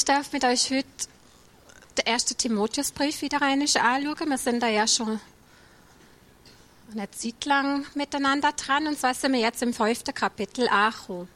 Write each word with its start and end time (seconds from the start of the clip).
Ich 0.00 0.06
darf 0.06 0.32
mit 0.32 0.44
euch 0.44 0.70
heute 0.70 0.86
den 1.98 2.06
ersten 2.06 2.34
Timotheusbrief 2.34 3.20
wieder 3.20 3.42
reinisch 3.42 3.76
anschauen. 3.76 4.30
Wir 4.30 4.38
sind 4.38 4.62
da 4.62 4.66
ja 4.66 4.86
schon 4.86 5.20
eine 6.90 7.10
Zeit 7.10 7.44
lang 7.44 7.84
miteinander 7.94 8.52
dran 8.52 8.86
und 8.86 8.98
zwar 8.98 9.12
sind 9.12 9.34
wir 9.34 9.40
jetzt 9.40 9.62
im 9.62 9.74
fünften 9.74 10.14
Kapitel 10.14 10.68
angekommen. 10.70 11.28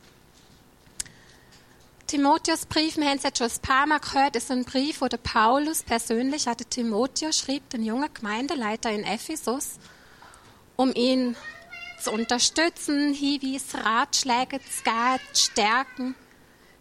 Timotheusbrief, 2.06 2.96
wir 2.96 3.04
haben 3.04 3.18
es 3.18 3.24
jetzt 3.24 3.36
schon 3.36 3.50
ein 3.50 3.60
paar 3.60 3.86
Mal 3.86 4.00
gehört, 4.00 4.34
ist 4.34 4.50
ein 4.50 4.64
Brief, 4.64 5.02
wo 5.02 5.08
der 5.08 5.18
Paulus 5.18 5.82
persönlich 5.82 6.48
an 6.48 6.56
Timotheus 6.56 7.40
schrieb, 7.40 7.68
den 7.68 7.84
jungen 7.84 8.14
Gemeindeleiter 8.14 8.90
in 8.90 9.04
Ephesus, 9.04 9.72
um 10.76 10.90
ihn 10.94 11.36
zu 12.00 12.12
unterstützen, 12.12 13.12
Hinweise, 13.12 13.84
Ratschläge 13.84 14.58
zu 14.58 14.82
geben, 14.84 15.20
zu 15.34 15.50
stärken, 15.52 16.14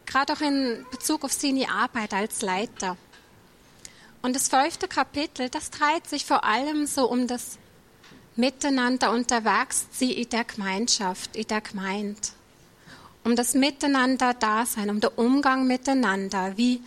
gerade 0.06 0.34
auch 0.34 0.42
in 0.42 0.86
Bezug 0.92 1.24
auf 1.24 1.34
seine 1.34 1.70
Arbeit 1.70 2.14
als 2.14 2.42
Leiter. 2.42 2.98
Und 4.22 4.36
das 4.36 4.48
fünfte 4.48 4.88
Kapitel, 4.88 5.50
das 5.50 5.70
dreht 5.70 6.08
sich 6.08 6.26
vor 6.26 6.44
allem 6.44 6.86
so 6.86 7.10
um 7.10 7.28
das 7.28 7.58
Miteinander 8.36 9.12
unterwegs 9.12 9.86
sein 9.92 10.10
in 10.10 10.30
der 10.30 10.44
Gemeinschaft, 10.46 11.36
in 11.36 11.48
der 11.48 11.62
Gemeinde. 11.62 12.20
Um 13.24 13.36
das 13.36 13.54
Miteinander 13.54 14.34
Dasein, 14.34 14.90
um 14.90 15.00
den 15.00 15.12
Umgang 15.16 15.68
miteinander. 15.68 16.54
Wie, 16.58 16.82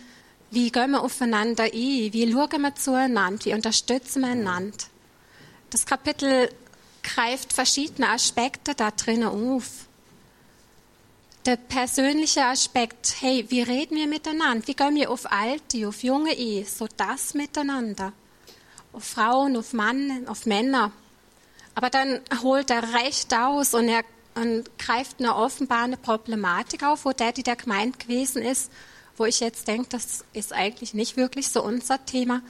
wie 0.51 0.71
gehen 0.71 0.91
wir 0.91 1.01
aufeinander 1.01 1.63
ein? 1.63 1.71
Wie 1.73 2.31
schauen 2.31 2.61
wir 2.61 2.75
zueinander? 2.75 3.45
Wie 3.45 3.53
unterstützen 3.53 4.21
wir 4.21 4.29
einander? 4.29 4.77
Das 5.69 5.85
Kapitel 5.85 6.49
greift 7.03 7.53
verschiedene 7.53 8.09
Aspekte 8.09 8.75
da 8.75 8.91
drinnen 8.91 9.27
auf. 9.27 9.86
Der 11.47 11.55
persönliche 11.55 12.43
Aspekt, 12.43 13.21
hey, 13.21 13.45
wie 13.47 13.61
reden 13.61 13.95
wir 13.95 14.07
miteinander? 14.07 14.67
Wie 14.67 14.73
gehen 14.73 14.95
wir 14.95 15.09
auf 15.09 15.31
Alte, 15.31 15.87
auf 15.87 16.03
Junge 16.03 16.31
ein? 16.31 16.65
So 16.65 16.89
das 16.97 17.35
miteinander. 17.35 18.11
Auf 18.91 19.05
Frauen, 19.05 19.55
auf 19.55 19.71
Mann, 19.71 20.27
auf 20.27 20.45
Männer. 20.45 20.91
Aber 21.73 21.89
dann 21.89 22.19
holt 22.43 22.69
er 22.69 22.93
recht 22.95 23.33
aus 23.33 23.73
und 23.73 23.87
er 23.87 24.03
und 24.35 24.77
greift 24.77 25.19
eine 25.19 25.37
offenbar 25.37 25.83
eine 25.83 25.95
Problematik 25.95 26.83
auf, 26.83 27.05
wo 27.05 27.13
der, 27.13 27.31
die 27.31 27.43
der 27.43 27.55
gemeint 27.55 27.97
gewesen 27.97 28.41
ist, 28.41 28.69
wo 29.15 29.23
ich 29.23 29.39
jetzt 29.39 29.69
denke, 29.69 29.87
das 29.87 30.25
ist 30.33 30.51
eigentlich 30.51 30.93
nicht 30.93 31.15
wirklich 31.15 31.47
so 31.47 31.63
unser 31.63 32.05
Thema, 32.05 32.41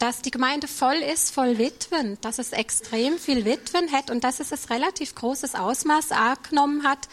dass 0.00 0.20
die 0.20 0.32
Gemeinde 0.32 0.66
voll 0.66 0.96
ist, 0.96 1.32
voll 1.32 1.58
Witwen, 1.58 2.18
dass 2.22 2.40
es 2.40 2.50
extrem 2.50 3.18
viel 3.18 3.44
Witwen 3.44 3.92
hat 3.92 4.10
und 4.10 4.24
dass 4.24 4.40
es 4.40 4.50
ein 4.50 4.72
relativ 4.72 5.14
großes 5.14 5.54
Ausmaß 5.54 6.10
angenommen 6.10 6.82
hat. 6.82 7.06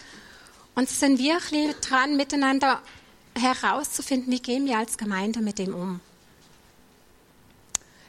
Und 0.75 0.89
sind 0.89 1.20
wirklich 1.20 1.75
dran, 1.78 2.16
miteinander 2.16 2.81
herauszufinden, 3.36 4.31
wie 4.31 4.39
gehen 4.39 4.66
wir 4.66 4.78
als 4.78 4.98
Gemeinde 4.98 5.42
mit 5.42 5.59
dem 5.59 5.73
um. 5.73 6.00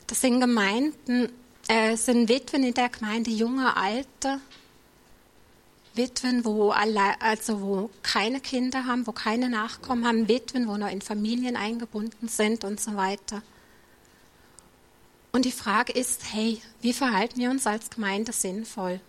Das 0.06 0.20
sind 0.20 0.40
Gemeinden, 0.40 1.30
äh, 1.68 1.96
sind 1.96 2.28
Witwen 2.28 2.64
in 2.64 2.74
der 2.74 2.88
Gemeinde, 2.88 3.30
junge, 3.30 3.76
alte, 3.76 4.40
Witwen, 5.94 6.44
wo, 6.44 6.70
alle, 6.70 7.20
also 7.20 7.60
wo 7.60 7.90
keine 8.02 8.40
Kinder 8.40 8.86
haben, 8.86 9.06
wo 9.06 9.12
keine 9.12 9.48
Nachkommen 9.48 10.06
haben, 10.06 10.28
Witwen, 10.28 10.68
wo 10.68 10.76
noch 10.76 10.90
in 10.90 11.02
Familien 11.02 11.56
eingebunden 11.56 12.28
sind 12.28 12.64
und 12.64 12.80
so 12.80 12.96
weiter. 12.96 13.42
Und 15.32 15.44
die 15.44 15.52
Frage 15.52 15.92
ist, 15.92 16.32
hey, 16.32 16.60
wie 16.80 16.92
verhalten 16.92 17.38
wir 17.38 17.50
uns 17.50 17.66
als 17.66 17.90
Gemeinde 17.90 18.32
sinnvoll? 18.32 19.00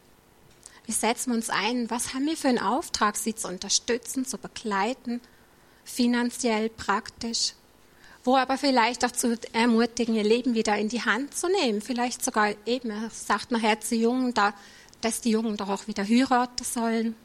Wie 0.86 0.92
setzen 0.92 1.32
wir 1.32 1.36
uns 1.36 1.50
ein? 1.50 1.90
Was 1.90 2.14
haben 2.14 2.26
wir 2.26 2.38
für 2.38 2.50
einen 2.50 2.60
Auftrag, 2.60 3.16
sie 3.18 3.36
zu 3.36 3.48
unterstützen, 3.48 4.26
zu 4.26 4.38
begleiten, 4.38 5.22
finanziell, 5.84 6.70
praktisch? 6.70 7.54
wo 8.24 8.38
aber 8.38 8.58
vielleicht 8.58 9.04
auch 9.04 9.12
zu 9.12 9.38
ermutigen, 9.54 10.16
ihr 10.16 10.24
Leben 10.24 10.54
wieder 10.54 10.78
in 10.78 10.90
die 10.90 11.04
Hand 11.04 11.36
zu 11.36 11.48
nehmen. 11.48 11.82
Vielleicht 11.82 12.24
sogar 12.24 12.54
eben, 12.66 12.92
sagt 13.12 13.52
man 13.52 13.62
Herz 13.62 13.90
Jungen, 13.90 14.34
da, 14.34 14.54
dass 15.02 15.22
die 15.22 15.32
Jungen 15.32 15.58
doch 15.58 15.70
auch 15.70 15.88
wieder 15.88 16.04
heiraten 16.04 16.64
sollen. 16.64 17.16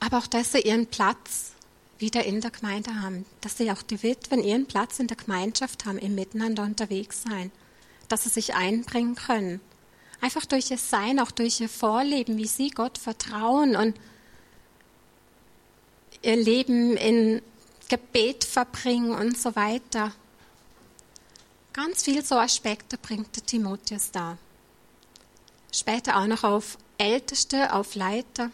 Aber 0.00 0.18
auch, 0.18 0.26
dass 0.26 0.52
sie 0.52 0.60
ihren 0.60 0.86
Platz 0.86 1.52
wieder 1.98 2.24
in 2.24 2.40
der 2.40 2.50
Gemeinde 2.50 3.00
haben. 3.00 3.24
Dass 3.40 3.58
sie 3.58 3.70
auch 3.70 3.82
die 3.82 4.02
Witwen 4.02 4.42
ihren 4.42 4.66
Platz 4.66 4.98
in 4.98 5.06
der 5.06 5.16
Gemeinschaft 5.16 5.84
haben, 5.84 5.98
im 5.98 6.16
Miteinander 6.16 6.64
unterwegs 6.64 7.22
sein. 7.22 7.52
Dass 8.08 8.24
sie 8.24 8.30
sich 8.30 8.54
einbringen 8.54 9.14
können. 9.14 9.60
Einfach 10.22 10.46
durch 10.46 10.70
ihr 10.70 10.78
Sein, 10.78 11.18
auch 11.18 11.32
durch 11.32 11.60
ihr 11.60 11.68
Vorleben, 11.68 12.38
wie 12.38 12.46
sie 12.46 12.70
Gott 12.70 12.96
vertrauen 12.96 13.74
und 13.74 13.98
ihr 16.22 16.36
Leben 16.36 16.96
in 16.96 17.42
Gebet 17.88 18.44
verbringen 18.44 19.10
und 19.10 19.36
so 19.36 19.56
weiter. 19.56 20.12
Ganz 21.72 22.04
viel 22.04 22.24
so 22.24 22.36
Aspekte 22.36 22.98
bringt 22.98 23.34
der 23.34 23.44
Timotheus 23.44 24.12
da. 24.12 24.38
Später 25.72 26.16
auch 26.16 26.26
noch 26.26 26.44
auf 26.44 26.78
Älteste, 26.98 27.74
auf 27.74 27.96
Leiter. 27.96 28.52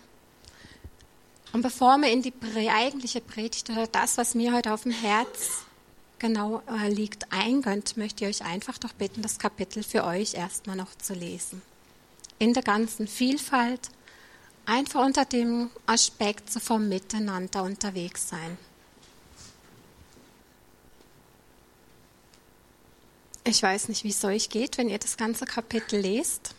Und 1.52 1.60
bevor 1.60 1.98
wir 1.98 2.10
in 2.10 2.22
die 2.22 2.32
eigentliche 2.70 3.20
Predigt 3.20 3.68
oder 3.68 3.86
das, 3.86 4.16
was 4.16 4.34
mir 4.34 4.54
heute 4.54 4.72
auf 4.72 4.84
dem 4.84 4.92
Herz 4.92 5.67
genau 6.18 6.62
äh, 6.68 6.88
liegt, 6.88 7.32
eingehen, 7.32 7.82
möchte 7.96 8.24
ich 8.24 8.40
euch 8.40 8.46
einfach 8.46 8.78
doch 8.78 8.92
bitten, 8.92 9.22
das 9.22 9.38
Kapitel 9.38 9.82
für 9.82 10.04
euch 10.04 10.34
erstmal 10.34 10.76
noch 10.76 10.94
zu 10.96 11.14
lesen. 11.14 11.62
In 12.38 12.54
der 12.54 12.62
ganzen 12.62 13.08
Vielfalt, 13.08 13.90
einfach 14.66 15.04
unter 15.04 15.24
dem 15.24 15.70
Aspekt 15.86 16.52
so 16.52 16.60
vom 16.60 16.88
Miteinander 16.88 17.62
unterwegs 17.62 18.28
sein. 18.28 18.58
Ich 23.44 23.62
weiß 23.62 23.88
nicht, 23.88 24.04
wie 24.04 24.10
es 24.10 24.22
euch 24.24 24.50
geht, 24.50 24.76
wenn 24.76 24.90
ihr 24.90 24.98
das 24.98 25.16
ganze 25.16 25.46
Kapitel 25.46 26.00
lest. 26.00 26.54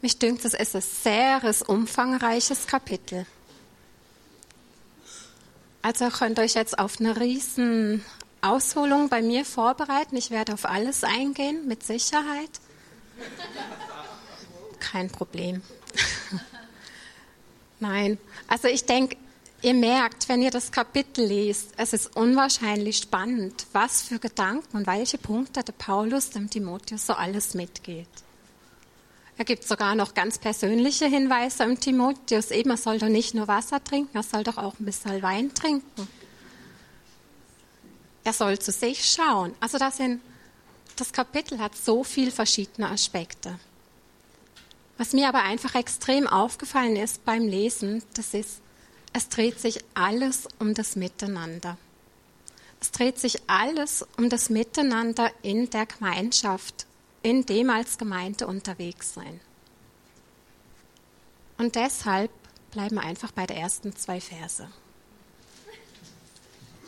Mich 0.00 0.18
dünkt, 0.18 0.44
es 0.44 0.54
ist 0.54 0.76
ein 0.76 0.82
sehr 0.82 1.42
umfangreiches 1.66 2.66
Kapitel. 2.66 3.26
Also 5.82 6.08
könnt 6.08 6.38
euch 6.38 6.54
jetzt 6.54 6.78
auf 6.78 7.00
eine 7.00 7.18
riesen 7.18 8.04
Ausholung 8.40 9.08
bei 9.08 9.20
mir 9.20 9.44
vorbereiten. 9.44 10.16
Ich 10.16 10.30
werde 10.30 10.54
auf 10.54 10.64
alles 10.64 11.04
eingehen, 11.04 11.66
mit 11.66 11.82
Sicherheit. 11.82 12.50
Kein 14.78 15.10
Problem. 15.10 15.62
Nein, 17.80 18.18
also 18.48 18.68
ich 18.68 18.84
denke, 18.84 19.16
Ihr 19.64 19.74
merkt, 19.74 20.28
wenn 20.28 20.42
ihr 20.42 20.50
das 20.50 20.72
Kapitel 20.72 21.24
liest, 21.24 21.74
es 21.76 21.92
ist 21.92 22.16
unwahrscheinlich 22.16 22.96
spannend, 22.98 23.64
was 23.70 24.02
für 24.02 24.18
Gedanken 24.18 24.76
und 24.76 24.88
welche 24.88 25.18
Punkte 25.18 25.62
der 25.62 25.72
Paulus 25.72 26.30
dem 26.30 26.50
Timotheus 26.50 27.06
so 27.06 27.12
alles 27.12 27.54
mitgeht. 27.54 28.08
Er 29.38 29.44
gibt 29.44 29.64
sogar 29.64 29.94
noch 29.94 30.14
ganz 30.14 30.38
persönliche 30.38 31.06
Hinweise 31.06 31.64
im 31.64 31.80
Timotheus. 31.80 32.50
Eben, 32.50 32.70
er 32.70 32.76
soll 32.76 32.98
doch 32.98 33.08
nicht 33.08 33.34
nur 33.34 33.48
Wasser 33.48 33.82
trinken, 33.82 34.16
er 34.16 34.22
soll 34.22 34.44
doch 34.44 34.58
auch 34.58 34.78
ein 34.78 34.84
bisschen 34.84 35.22
Wein 35.22 35.54
trinken. 35.54 36.08
Er 38.24 38.32
soll 38.32 38.58
zu 38.58 38.70
sich 38.70 39.04
schauen. 39.04 39.54
Also 39.58 39.78
das, 39.78 39.96
sind, 39.96 40.20
das 40.96 41.12
Kapitel 41.12 41.58
hat 41.58 41.76
so 41.76 42.04
viele 42.04 42.30
verschiedene 42.30 42.88
Aspekte. 42.88 43.58
Was 44.98 45.12
mir 45.12 45.28
aber 45.28 45.42
einfach 45.42 45.74
extrem 45.74 46.28
aufgefallen 46.28 46.96
ist 46.96 47.24
beim 47.24 47.48
Lesen, 47.48 48.02
das 48.14 48.34
ist, 48.34 48.60
es 49.12 49.28
dreht 49.28 49.58
sich 49.58 49.80
alles 49.94 50.46
um 50.60 50.74
das 50.74 50.94
Miteinander. 50.94 51.76
Es 52.80 52.90
dreht 52.90 53.18
sich 53.18 53.42
alles 53.48 54.06
um 54.16 54.28
das 54.28 54.50
Miteinander 54.50 55.30
in 55.42 55.70
der 55.70 55.86
Gemeinschaft, 55.86 56.86
in 57.22 57.46
dem 57.46 57.70
als 57.70 57.98
Gemeinde 57.98 58.46
unterwegs 58.46 59.14
sein. 59.14 59.40
Und 61.58 61.76
deshalb 61.76 62.30
bleiben 62.70 62.96
wir 62.96 63.02
einfach 63.02 63.32
bei 63.32 63.46
den 63.46 63.56
ersten 63.56 63.94
zwei 63.94 64.20
Verse. 64.20 64.68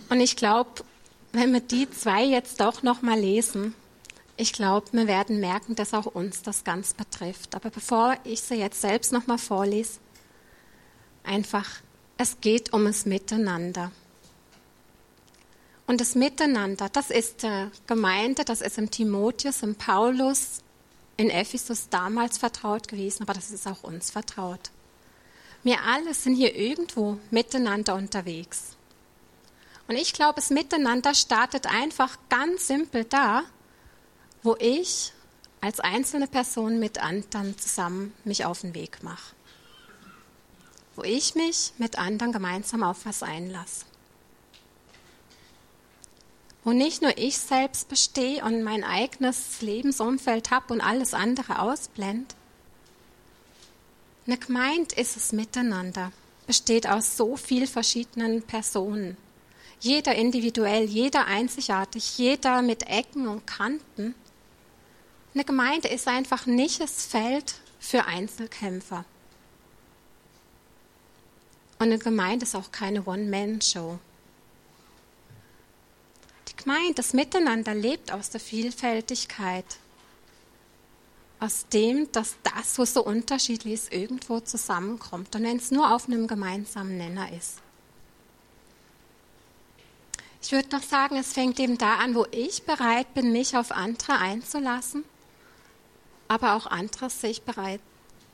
Und 0.08 0.20
ich 0.20 0.36
glaube, 0.36 0.70
wenn 1.32 1.52
wir 1.52 1.60
die 1.60 1.88
zwei 1.90 2.24
jetzt 2.24 2.60
doch 2.60 2.82
noch 2.82 3.02
mal 3.02 3.18
lesen, 3.18 3.74
ich 4.36 4.52
glaube, 4.52 4.88
wir 4.92 5.06
werden 5.06 5.38
merken, 5.40 5.76
dass 5.76 5.94
auch 5.94 6.06
uns 6.06 6.42
das 6.42 6.64
ganz 6.64 6.94
betrifft. 6.94 7.54
Aber 7.54 7.70
bevor 7.70 8.16
ich 8.24 8.40
sie 8.40 8.56
jetzt 8.56 8.80
selbst 8.80 9.12
noch 9.12 9.26
mal 9.26 9.38
vorlese, 9.38 10.00
einfach 11.22 11.68
es 12.16 12.40
geht 12.40 12.72
um 12.72 12.84
das 12.84 13.06
Miteinander. 13.06 13.90
Und 15.86 16.00
das 16.00 16.14
Miteinander, 16.14 16.88
das 16.88 17.10
ist 17.10 17.42
der 17.42 17.70
Gemeinde, 17.86 18.44
das 18.44 18.60
ist 18.60 18.78
im 18.78 18.90
Timotheus, 18.90 19.62
im 19.62 19.74
Paulus, 19.74 20.60
in 21.16 21.30
Ephesus 21.30 21.88
damals 21.90 22.38
vertraut 22.38 22.88
gewesen, 22.88 23.24
aber 23.24 23.34
das 23.34 23.50
ist 23.50 23.66
auch 23.66 23.82
uns 23.82 24.10
vertraut. 24.10 24.70
Wir 25.62 25.82
alle 25.82 26.14
sind 26.14 26.36
hier 26.36 26.54
irgendwo 26.54 27.18
miteinander 27.30 27.94
unterwegs. 27.94 28.76
Und 29.86 29.96
ich 29.96 30.12
glaube, 30.14 30.36
das 30.36 30.50
Miteinander 30.50 31.14
startet 31.14 31.66
einfach 31.66 32.18
ganz 32.30 32.66
simpel 32.66 33.04
da, 33.04 33.42
wo 34.42 34.56
ich 34.58 35.12
als 35.60 35.80
einzelne 35.80 36.26
Person 36.26 36.78
mit 36.78 36.98
anderen 36.98 37.58
zusammen 37.58 38.14
mich 38.24 38.44
auf 38.44 38.62
den 38.62 38.74
Weg 38.74 39.02
mache 39.02 39.34
wo 40.96 41.02
ich 41.02 41.34
mich 41.34 41.72
mit 41.78 41.98
anderen 41.98 42.32
gemeinsam 42.32 42.82
auf 42.82 43.04
was 43.06 43.22
einlasse. 43.22 43.84
Wo 46.64 46.72
nicht 46.72 47.02
nur 47.02 47.16
ich 47.18 47.38
selbst 47.38 47.88
bestehe 47.88 48.42
und 48.42 48.62
mein 48.62 48.84
eigenes 48.84 49.60
Lebensumfeld 49.60 50.50
habe 50.50 50.72
und 50.72 50.80
alles 50.80 51.12
andere 51.12 51.60
ausblend. 51.60 52.34
Eine 54.26 54.38
Gemeinde 54.38 54.94
ist 54.96 55.16
es 55.18 55.32
miteinander, 55.32 56.10
besteht 56.46 56.88
aus 56.88 57.18
so 57.18 57.36
viel 57.36 57.66
verschiedenen 57.66 58.42
Personen. 58.42 59.18
Jeder 59.80 60.14
individuell, 60.14 60.84
jeder 60.84 61.26
einzigartig, 61.26 62.16
jeder 62.16 62.62
mit 62.62 62.88
Ecken 62.88 63.28
und 63.28 63.46
Kanten. 63.46 64.14
Eine 65.34 65.44
Gemeinde 65.44 65.88
ist 65.88 66.08
einfach 66.08 66.46
nicht 66.46 66.80
das 66.80 67.04
Feld 67.04 67.56
für 67.78 68.06
Einzelkämpfer. 68.06 69.04
Und 71.78 71.86
eine 71.86 71.98
Gemeinde 71.98 72.44
ist 72.46 72.54
auch 72.54 72.72
keine 72.72 73.04
One-Man-Show. 73.04 73.98
Die 76.58 76.62
Gemeinde, 76.64 76.94
das 76.94 77.12
Miteinander 77.12 77.74
lebt 77.74 78.12
aus 78.12 78.30
der 78.30 78.40
Vielfältigkeit. 78.40 79.64
Aus 81.40 81.66
dem, 81.72 82.10
dass 82.12 82.36
das, 82.42 82.78
was 82.78 82.94
so 82.94 83.04
unterschiedlich 83.04 83.74
ist, 83.74 83.92
irgendwo 83.92 84.40
zusammenkommt. 84.40 85.34
Und 85.34 85.42
wenn 85.42 85.56
es 85.56 85.70
nur 85.70 85.94
auf 85.94 86.06
einem 86.06 86.26
gemeinsamen 86.26 86.96
Nenner 86.96 87.32
ist. 87.32 87.58
Ich 90.44 90.52
würde 90.52 90.76
noch 90.76 90.82
sagen, 90.82 91.16
es 91.16 91.32
fängt 91.32 91.58
eben 91.58 91.78
da 91.78 91.96
an, 91.96 92.14
wo 92.14 92.26
ich 92.30 92.64
bereit 92.64 93.14
bin, 93.14 93.32
mich 93.32 93.56
auf 93.56 93.72
andere 93.72 94.18
einzulassen, 94.18 95.02
aber 96.28 96.54
auch 96.54 96.66
andere 96.66 97.08
sich 97.08 97.42
bereit 97.42 97.80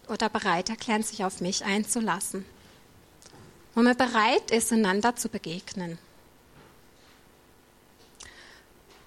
oder 0.08 0.28
bereit 0.28 0.70
erklären, 0.70 1.04
sich 1.04 1.24
auf 1.24 1.40
mich 1.40 1.64
einzulassen. 1.64 2.44
Wo 3.76 3.82
man 3.82 3.96
bereit 3.96 4.50
ist, 4.50 4.72
einander 4.72 5.14
zu 5.14 5.28
begegnen. 5.28 5.98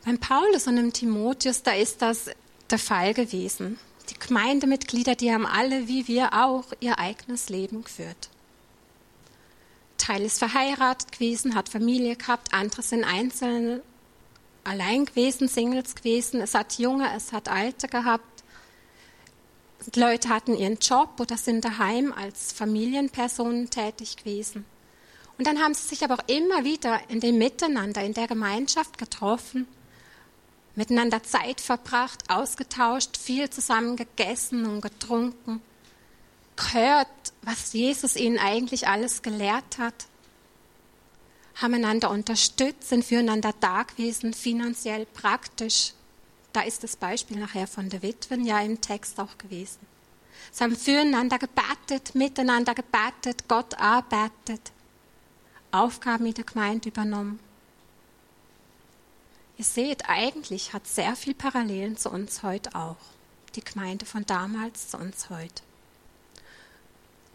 Beim 0.05 0.17
Paulus 0.17 0.67
und 0.67 0.77
im 0.77 0.91
Timotheus, 0.91 1.63
da 1.63 1.71
ist 1.71 2.01
das 2.01 2.29
der 2.69 2.79
Fall 2.79 3.13
gewesen. 3.13 3.79
Die 4.09 4.19
Gemeindemitglieder, 4.19 5.15
die 5.15 5.31
haben 5.31 5.45
alle, 5.45 5.88
wie 5.88 6.07
wir 6.09 6.33
auch, 6.33 6.65
ihr 6.81 7.00
eigenes 7.00 7.47
Leben 7.47 7.85
geführt. 7.85 8.29
Teil 9.97 10.23
ist 10.23 10.39
verheiratet 10.39 11.13
gewesen, 11.13 11.55
hat 11.55 11.69
Familie 11.69 12.17
gehabt, 12.17 12.53
andere 12.53 12.81
sind 12.81 13.05
einzeln 13.05 13.81
allein 14.65 15.05
gewesen, 15.05 15.47
Singles 15.47 15.95
gewesen. 15.95 16.41
Es 16.41 16.53
hat 16.53 16.77
Junge, 16.77 17.09
es 17.15 17.31
hat 17.31 17.47
Alte 17.47 17.88
gehabt. 17.88 18.44
Die 19.94 20.00
Leute 20.00 20.27
hatten 20.27 20.55
ihren 20.55 20.79
Job 20.79 21.19
oder 21.19 21.38
sind 21.38 21.63
daheim 21.63 22.11
als 22.11 22.51
Familienpersonen 22.51 23.69
tätig 23.69 24.17
gewesen. 24.17 24.65
Und 25.38 25.47
dann 25.47 25.59
haben 25.59 25.73
sie 25.73 25.88
sich 25.88 26.03
aber 26.03 26.15
auch 26.15 26.27
immer 26.27 26.65
wieder 26.65 27.00
in 27.09 27.21
dem 27.21 27.38
Miteinander, 27.38 28.03
in 28.03 28.13
der 28.13 28.27
Gemeinschaft 28.27 28.97
getroffen 28.97 29.65
miteinander 30.75 31.24
Zeit 31.24 31.62
verbracht, 31.62 32.30
ausgetauscht, 32.30 33.18
viel 33.18 33.50
zusammen 33.50 33.96
gegessen 33.96 34.66
und 34.66 34.81
getrunken, 34.81 35.62
gehört, 36.56 37.08
was 37.42 37.74
Jesus 37.74 38.16
ihnen 38.16 38.40
eigentlich 38.40 38.88
alles 38.88 39.22
gelehrt 39.22 39.78
hat, 39.78 40.08
haben 41.56 41.75
einander 41.75 42.10
unterstützt, 42.10 42.90
sind 42.90 43.06
füreinander 43.06 43.54
da 43.60 43.84
gewesen, 43.84 44.34
finanziell, 44.34 45.06
praktisch. 45.06 45.94
Da 46.52 46.62
ist 46.62 46.84
das 46.84 46.96
Beispiel 46.96 47.38
nachher 47.38 47.68
von 47.68 47.90
der 47.90 48.02
Witwen 48.02 48.46
ja 48.46 48.60
im 48.60 48.81
Text 48.81 49.20
auch 49.20 49.38
gewesen. 49.38 49.80
Sie 50.52 50.64
haben 50.64 50.75
füreinander 50.75 51.38
gebetet, 51.40 52.16
miteinander 52.16 52.74
gebetet, 52.74 53.48
Gott 53.48 53.75
arbeitet, 53.75 54.72
Aufgaben 55.72 56.25
in 56.25 56.34
der 56.34 56.44
Gemeinde 56.44 56.90
übernommen. 56.90 57.40
Ihr 59.57 59.65
seht, 59.65 60.09
eigentlich 60.09 60.73
hat 60.73 60.88
sehr 60.88 61.15
viel 61.15 61.33
Parallelen 61.33 61.97
zu 61.97 62.09
uns 62.09 62.44
heute 62.44 62.73
auch. 62.75 62.97
Die 63.55 63.63
Gemeinde 63.63 64.05
von 64.05 64.25
damals 64.25 64.89
zu 64.89 64.97
uns 64.97 65.29
heute. 65.29 65.61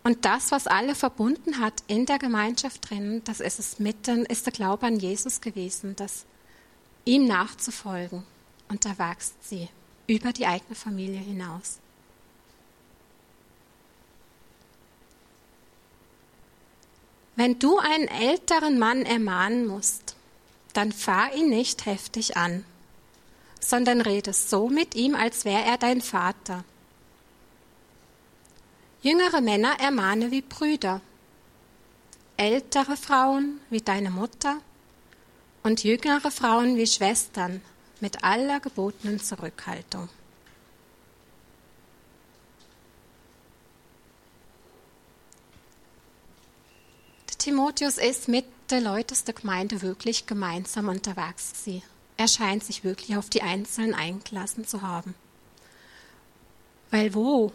Und 0.02 0.24
das, 0.24 0.50
was 0.50 0.66
alle 0.66 0.94
verbunden 0.94 1.60
hat 1.60 1.82
in 1.86 2.06
der 2.06 2.18
Gemeinschaft 2.18 2.90
drin, 2.90 3.22
das 3.24 3.40
ist 3.40 3.58
es 3.58 3.78
mitten, 3.78 4.24
ist 4.24 4.46
der 4.46 4.52
Glaube 4.52 4.86
an 4.86 4.98
Jesus 4.98 5.40
gewesen, 5.40 5.96
das 5.96 6.24
ihm 7.04 7.26
nachzufolgen. 7.26 8.24
Und 8.68 8.84
da 8.84 8.98
wächst 8.98 9.34
sie 9.48 9.68
über 10.06 10.32
die 10.32 10.46
eigene 10.46 10.74
Familie 10.74 11.20
hinaus. 11.20 11.78
Wenn 17.36 17.58
du 17.58 17.78
einen 17.78 18.08
älteren 18.08 18.78
Mann 18.78 19.02
ermahnen 19.02 19.66
musst, 19.66 20.07
dann 20.78 20.92
fahr 20.92 21.34
ihn 21.34 21.48
nicht 21.48 21.86
heftig 21.86 22.36
an, 22.36 22.64
sondern 23.58 24.00
rede 24.00 24.32
so 24.32 24.68
mit 24.68 24.94
ihm, 24.94 25.16
als 25.16 25.44
wäre 25.44 25.64
er 25.64 25.76
dein 25.76 26.00
Vater. 26.00 26.62
Jüngere 29.02 29.40
Männer 29.40 29.80
ermahne 29.80 30.30
wie 30.30 30.40
Brüder, 30.40 31.00
ältere 32.36 32.96
Frauen 32.96 33.60
wie 33.70 33.80
deine 33.80 34.10
Mutter 34.10 34.58
und 35.64 35.82
jüngere 35.82 36.30
Frauen 36.30 36.76
wie 36.76 36.86
Schwestern 36.86 37.60
mit 37.98 38.22
aller 38.22 38.60
gebotenen 38.60 39.18
Zurückhaltung. 39.18 40.08
Timotheus 47.36 47.98
ist 47.98 48.28
mit 48.28 48.44
der 48.70 48.80
Leute 48.80 49.14
der 49.24 49.34
Gemeinde 49.34 49.82
wirklich 49.82 50.26
gemeinsam 50.26 50.88
unterwegs 50.88 51.64
sie. 51.64 51.82
Er 52.16 52.28
scheint 52.28 52.64
sich 52.64 52.84
wirklich 52.84 53.16
auf 53.16 53.30
die 53.30 53.42
Einzelnen 53.42 53.94
eingelassen 53.94 54.66
zu 54.66 54.82
haben. 54.82 55.14
Weil 56.90 57.14
wo 57.14 57.52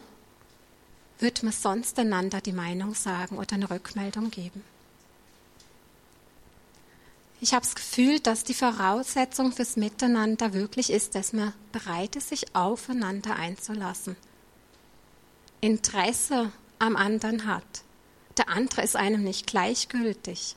wird 1.20 1.44
man 1.44 1.54
sonst 1.54 1.98
einander 2.00 2.42
die 2.42 2.54
Meinung 2.54 2.94
sagen 2.94 3.38
oder 3.38 3.56
eine 3.56 3.70
Rückmeldung 3.70 4.30
geben? 4.32 4.64
Ich 7.42 7.54
habe 7.54 7.66
das 7.66 7.76
Gefühl, 7.76 8.22
dass 8.22 8.46
die 8.46 8.54
Voraussetzung 8.54 9.52
fürs 9.52 9.76
Miteinander 9.76 10.54
wirklich 10.54 10.90
ist, 10.90 11.14
dass 11.16 11.34
man 11.34 11.54
bereit 11.74 12.16
ist, 12.16 12.30
sich 12.30 12.56
aufeinander 12.56 13.36
einzulassen. 13.36 14.16
Interesse 15.60 16.52
am 16.80 16.96
anderen 16.96 17.46
hat. 17.46 17.84
Der 18.38 18.48
andere 18.48 18.82
ist 18.82 18.96
einem 18.96 19.24
nicht 19.24 19.46
gleichgültig. 19.46 20.56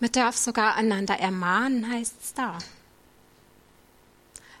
Man 0.00 0.12
darf 0.12 0.36
sogar 0.36 0.76
einander 0.76 1.18
ermahnen, 1.18 1.90
heißt 1.90 2.14
es 2.22 2.34
da. 2.34 2.58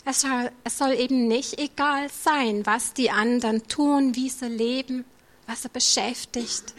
Es 0.04 0.22
soll, 0.22 0.50
es 0.64 0.78
soll 0.78 0.92
eben 0.92 1.28
nicht 1.28 1.58
egal 1.58 2.08
sein, 2.10 2.64
was 2.64 2.94
die 2.94 3.10
anderen 3.10 3.68
tun, 3.68 4.14
wie 4.14 4.30
sie 4.30 4.48
leben, 4.48 5.04
was 5.46 5.62
sie 5.62 5.68
beschäftigt. 5.68 6.74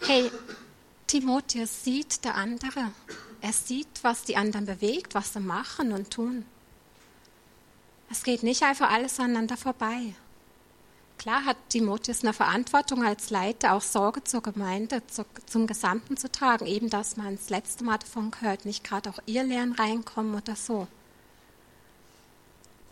Hey, 0.00 0.30
Timotheus 1.06 1.82
sieht 1.82 2.24
der 2.24 2.34
andere. 2.34 2.92
Er 3.40 3.52
sieht, 3.52 4.02
was 4.02 4.22
die 4.22 4.36
anderen 4.36 4.66
bewegt, 4.66 5.14
was 5.14 5.32
sie 5.32 5.40
machen 5.40 5.92
und 5.92 6.10
tun. 6.10 6.44
Es 8.10 8.22
geht 8.22 8.42
nicht 8.42 8.62
einfach 8.62 8.90
alles 8.90 9.18
aneinander 9.18 9.56
vorbei. 9.56 10.14
Klar 11.24 11.46
hat 11.46 11.56
Timotheus 11.70 12.22
eine 12.22 12.34
Verantwortung 12.34 13.02
als 13.02 13.30
Leiter, 13.30 13.72
auch 13.72 13.80
Sorge 13.80 14.22
zur 14.24 14.42
Gemeinde, 14.42 15.00
zu, 15.06 15.24
zum 15.46 15.66
Gesamten 15.66 16.18
zu 16.18 16.30
tragen. 16.30 16.66
Eben, 16.66 16.90
dass 16.90 17.16
man 17.16 17.36
das 17.36 17.48
letzte 17.48 17.82
Mal 17.82 17.96
davon 17.96 18.30
gehört, 18.30 18.66
nicht 18.66 18.84
gerade 18.84 19.08
auch 19.08 19.18
ihr 19.24 19.42
Lehren 19.42 19.72
reinkommen 19.72 20.34
oder 20.34 20.54
so. 20.54 20.86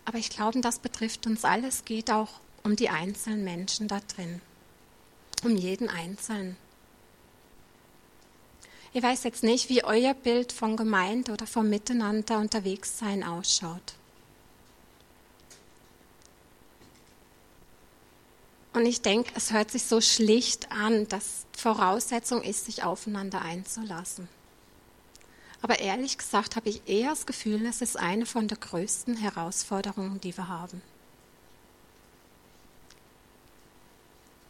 Aber 0.06 0.16
ich 0.16 0.30
glaube, 0.30 0.62
das 0.62 0.78
betrifft 0.78 1.26
uns 1.26 1.44
alle. 1.44 1.68
Es 1.68 1.84
geht 1.84 2.10
auch 2.10 2.30
um 2.62 2.74
die 2.74 2.88
einzelnen 2.88 3.44
Menschen 3.44 3.86
da 3.86 4.00
drin. 4.00 4.40
Um 5.44 5.54
jeden 5.54 5.90
Einzelnen. 5.90 6.56
Ich 8.94 9.02
weiß 9.02 9.24
jetzt 9.24 9.42
nicht, 9.42 9.68
wie 9.68 9.84
euer 9.84 10.14
Bild 10.14 10.52
von 10.52 10.78
Gemeinde 10.78 11.32
oder 11.32 11.46
vom 11.46 11.68
Miteinander 11.68 12.38
unterwegs 12.38 12.98
sein 12.98 13.24
ausschaut. 13.24 13.92
Und 18.72 18.86
ich 18.86 19.02
denke, 19.02 19.32
es 19.36 19.52
hört 19.52 19.70
sich 19.70 19.84
so 19.84 20.00
schlicht 20.00 20.72
an, 20.72 21.06
dass 21.08 21.46
Voraussetzung 21.56 22.42
ist, 22.42 22.64
sich 22.64 22.82
aufeinander 22.82 23.42
einzulassen. 23.42 24.28
Aber 25.60 25.78
ehrlich 25.78 26.18
gesagt 26.18 26.56
habe 26.56 26.70
ich 26.70 26.82
eher 26.86 27.10
das 27.10 27.26
Gefühl, 27.26 27.64
es 27.66 27.82
ist 27.82 27.96
eine 27.96 28.26
von 28.26 28.48
der 28.48 28.58
größten 28.58 29.16
Herausforderungen, 29.16 30.20
die 30.20 30.36
wir 30.36 30.48
haben. 30.48 30.82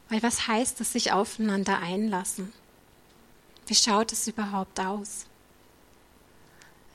Weil 0.08 0.22
was 0.22 0.46
heißt 0.46 0.80
es, 0.80 0.92
sich 0.92 1.12
aufeinander 1.12 1.80
einlassen? 1.80 2.52
Wie 3.66 3.74
schaut 3.74 4.12
es 4.12 4.26
überhaupt 4.26 4.80
aus? 4.80 5.26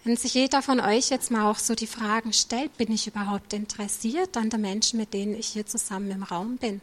Wenn 0.03 0.15
sich 0.15 0.33
jeder 0.33 0.61
von 0.61 0.79
euch 0.79 1.09
jetzt 1.09 1.31
mal 1.31 1.49
auch 1.49 1.59
so 1.59 1.75
die 1.75 1.87
Fragen 1.87 2.31
stellt, 2.31 2.75
bin 2.77 2.91
ich 2.91 3.07
überhaupt 3.07 3.53
interessiert 3.53 4.37
an 4.37 4.49
den 4.49 4.61
Menschen, 4.61 4.99
mit 4.99 5.13
denen 5.13 5.35
ich 5.35 5.47
hier 5.47 5.65
zusammen 5.65 6.11
im 6.11 6.23
Raum 6.23 6.57
bin? 6.57 6.81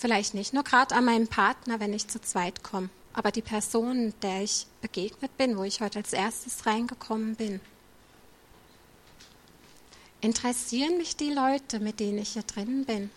Vielleicht 0.00 0.34
nicht 0.34 0.52
nur 0.52 0.64
gerade 0.64 0.96
an 0.96 1.04
meinem 1.04 1.28
Partner, 1.28 1.78
wenn 1.78 1.92
ich 1.92 2.08
zu 2.08 2.20
zweit 2.20 2.64
komme 2.64 2.90
aber 3.12 3.32
die 3.32 3.42
Person, 3.42 4.14
der 4.22 4.42
ich 4.42 4.66
begegnet 4.80 5.36
bin, 5.36 5.56
wo 5.56 5.64
ich 5.64 5.80
heute 5.80 5.98
als 5.98 6.12
erstes 6.12 6.66
reingekommen 6.66 7.36
bin. 7.36 7.60
Interessieren 10.20 10.98
mich 10.98 11.16
die 11.16 11.32
Leute, 11.32 11.80
mit 11.80 11.98
denen 11.98 12.18
ich 12.18 12.30
hier 12.30 12.42
drin 12.42 12.84
bin? 12.84 13.10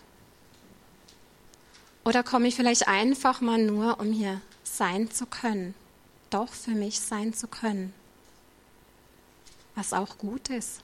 Oder 2.04 2.22
komme 2.22 2.48
ich 2.48 2.56
vielleicht 2.56 2.88
einfach 2.88 3.40
mal 3.40 3.58
nur, 3.58 4.00
um 4.00 4.12
hier 4.12 4.40
sein 4.62 5.10
zu 5.10 5.26
können, 5.26 5.74
doch 6.30 6.52
für 6.52 6.72
mich 6.72 7.00
sein 7.00 7.32
zu 7.32 7.46
können, 7.46 7.94
was 9.74 9.92
auch 9.92 10.18
gut 10.18 10.50
ist? 10.50 10.83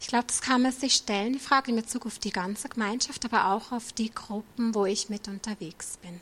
Ich 0.00 0.06
glaube, 0.06 0.26
das 0.26 0.40
kann 0.40 0.62
man 0.62 0.72
sich 0.72 0.94
stellen, 0.94 1.32
die 1.32 1.38
Frage 1.38 1.70
in 1.70 1.76
Bezug 1.76 2.06
auf 2.06 2.18
die 2.18 2.30
ganze 2.30 2.68
Gemeinschaft, 2.68 3.24
aber 3.24 3.52
auch 3.52 3.72
auf 3.72 3.92
die 3.92 4.10
Gruppen, 4.10 4.74
wo 4.74 4.86
ich 4.86 5.08
mit 5.08 5.28
unterwegs 5.28 5.98
bin. 6.00 6.20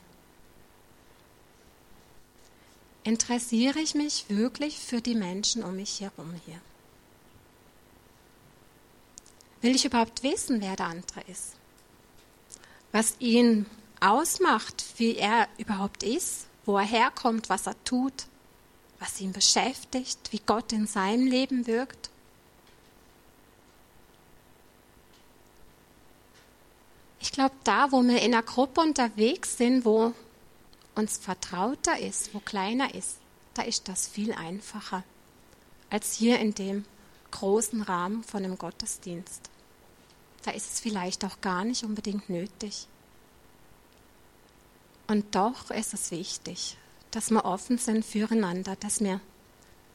Interessiere 3.03 3.79
ich 3.79 3.95
mich 3.95 4.25
wirklich 4.29 4.79
für 4.79 4.99
die 4.99 5.15
Menschen 5.15 5.63
um 5.63 5.75
mich 5.75 6.01
herum 6.01 6.33
hier? 6.45 6.59
Will 9.61 9.75
ich 9.75 9.85
überhaupt 9.85 10.23
wissen, 10.23 10.59
wer 10.61 10.75
der 10.75 10.87
andere 10.87 11.21
ist? 11.21 11.53
Was 12.91 13.15
ihn 13.19 13.65
ausmacht, 13.99 14.85
wie 14.97 15.15
er 15.15 15.47
überhaupt 15.57 16.03
ist, 16.03 16.47
wo 16.65 16.77
er 16.77 16.85
herkommt, 16.85 17.49
was 17.49 17.67
er 17.67 17.81
tut, 17.83 18.25
was 18.99 19.21
ihn 19.21 19.31
beschäftigt, 19.31 20.31
wie 20.31 20.41
Gott 20.45 20.73
in 20.73 20.87
seinem 20.87 21.27
Leben 21.27 21.65
wirkt? 21.67 22.09
Ich 27.19 27.31
glaube, 27.31 27.55
da, 27.63 27.91
wo 27.91 28.01
wir 28.03 28.21
in 28.21 28.33
einer 28.33 28.43
Gruppe 28.43 28.81
unterwegs 28.81 29.57
sind, 29.57 29.85
wo 29.85 30.13
uns 30.95 31.17
vertrauter 31.17 31.99
ist, 31.99 32.33
wo 32.33 32.39
kleiner 32.39 32.93
ist, 32.93 33.17
da 33.53 33.63
ist 33.63 33.87
das 33.87 34.07
viel 34.07 34.33
einfacher 34.33 35.03
als 35.89 36.13
hier 36.13 36.39
in 36.39 36.53
dem 36.53 36.85
großen 37.31 37.81
Rahmen 37.81 38.23
von 38.23 38.43
einem 38.43 38.57
Gottesdienst. 38.57 39.49
Da 40.43 40.51
ist 40.51 40.73
es 40.73 40.79
vielleicht 40.79 41.25
auch 41.25 41.41
gar 41.41 41.63
nicht 41.63 41.83
unbedingt 41.83 42.29
nötig. 42.29 42.87
Und 45.07 45.35
doch 45.35 45.71
ist 45.71 45.93
es 45.93 46.11
wichtig, 46.11 46.77
dass 47.11 47.31
wir 47.31 47.45
offen 47.45 47.77
sind 47.77 48.05
füreinander, 48.05 48.75
dass 48.75 48.99
wir 48.99 49.21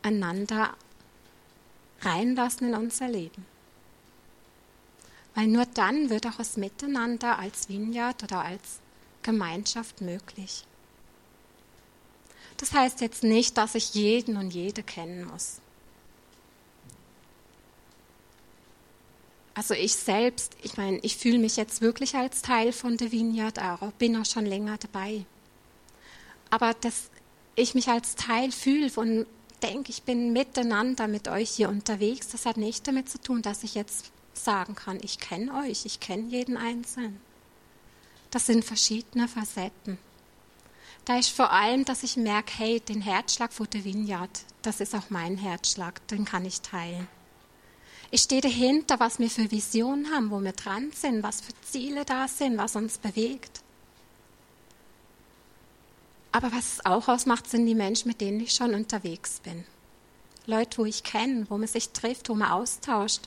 einander 0.02 0.74
reinlassen 2.00 2.68
in 2.68 2.74
unser 2.74 3.08
Leben. 3.08 3.46
Weil 5.34 5.46
nur 5.46 5.66
dann 5.66 6.10
wird 6.10 6.26
auch 6.26 6.36
das 6.36 6.56
Miteinander 6.56 7.38
als 7.38 7.68
Vineyard 7.68 8.22
oder 8.22 8.42
als 8.44 8.80
Gemeinschaft 9.22 10.00
möglich. 10.00 10.64
Das 12.58 12.72
heißt 12.72 13.00
jetzt 13.00 13.24
nicht, 13.24 13.56
dass 13.56 13.74
ich 13.74 13.94
jeden 13.94 14.36
und 14.36 14.52
jede 14.52 14.82
kennen 14.82 15.24
muss. 15.24 15.60
Also 19.54 19.74
ich 19.74 19.94
selbst, 19.94 20.56
ich 20.62 20.76
meine, 20.76 20.98
ich 20.98 21.16
fühle 21.16 21.38
mich 21.38 21.56
jetzt 21.56 21.82
wirklich 21.82 22.14
als 22.14 22.42
Teil 22.42 22.72
von 22.72 22.96
der 22.96 23.12
Vineyard 23.12 23.58
auch, 23.58 23.92
bin 23.92 24.16
auch 24.16 24.24
schon 24.24 24.46
länger 24.46 24.78
dabei. 24.78 25.24
Aber 26.50 26.74
dass 26.74 27.10
ich 27.54 27.74
mich 27.74 27.88
als 27.88 28.14
Teil 28.14 28.50
fühle 28.50 28.90
und 28.96 29.26
denke, 29.62 29.90
ich 29.90 30.02
bin 30.02 30.32
miteinander 30.32 31.06
mit 31.06 31.28
euch 31.28 31.50
hier 31.50 31.68
unterwegs, 31.68 32.28
das 32.28 32.46
hat 32.46 32.56
nicht 32.56 32.86
damit 32.86 33.10
zu 33.10 33.20
tun, 33.20 33.42
dass 33.42 33.62
ich 33.62 33.74
jetzt 33.74 34.10
sagen 34.34 34.74
kann, 34.74 34.98
ich 35.02 35.18
kenne 35.18 35.54
euch, 35.54 35.84
ich 35.84 36.00
kenne 36.00 36.28
jeden 36.28 36.56
Einzelnen. 36.56 37.20
Das 38.30 38.46
sind 38.46 38.64
verschiedene 38.64 39.28
Facetten. 39.28 39.98
Da 41.04 41.18
ist 41.18 41.30
vor 41.30 41.52
allem, 41.52 41.84
dass 41.84 42.02
ich 42.02 42.16
merke, 42.16 42.52
hey, 42.56 42.80
den 42.80 43.00
Herzschlag 43.00 43.52
von 43.52 43.68
der 43.70 43.84
Vineyard, 43.84 44.44
das 44.62 44.80
ist 44.80 44.94
auch 44.94 45.10
mein 45.10 45.36
Herzschlag, 45.36 46.06
den 46.08 46.24
kann 46.24 46.44
ich 46.44 46.60
teilen. 46.60 47.08
Ich 48.10 48.22
stehe 48.22 48.40
dahinter, 48.40 49.00
was 49.00 49.18
wir 49.18 49.30
für 49.30 49.50
Visionen 49.50 50.12
haben, 50.12 50.30
wo 50.30 50.40
wir 50.40 50.52
dran 50.52 50.92
sind, 50.92 51.22
was 51.22 51.40
für 51.40 51.52
Ziele 51.62 52.04
da 52.04 52.28
sind, 52.28 52.58
was 52.58 52.76
uns 52.76 52.98
bewegt. 52.98 53.62
Aber 56.30 56.52
was 56.52 56.74
es 56.74 56.86
auch 56.86 57.08
ausmacht, 57.08 57.48
sind 57.48 57.66
die 57.66 57.74
Menschen, 57.74 58.08
mit 58.08 58.20
denen 58.20 58.40
ich 58.40 58.52
schon 58.52 58.74
unterwegs 58.74 59.40
bin. 59.40 59.64
Leute, 60.46 60.78
wo 60.78 60.84
ich 60.84 61.04
kenne, 61.04 61.46
wo 61.48 61.58
man 61.58 61.68
sich 61.68 61.90
trifft, 61.90 62.28
wo 62.28 62.34
man 62.34 62.50
austauscht, 62.50 63.22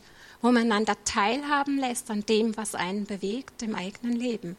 wo 0.45 0.51
man 0.51 0.71
einander 0.71 0.95
teilhaben 1.05 1.79
lässt 1.79 2.11
an 2.11 2.23
dem, 2.23 2.55
was 2.55 2.75
einen 2.75 3.05
bewegt 3.05 3.63
im 3.63 3.73
eigenen 3.73 4.15
Leben. 4.15 4.55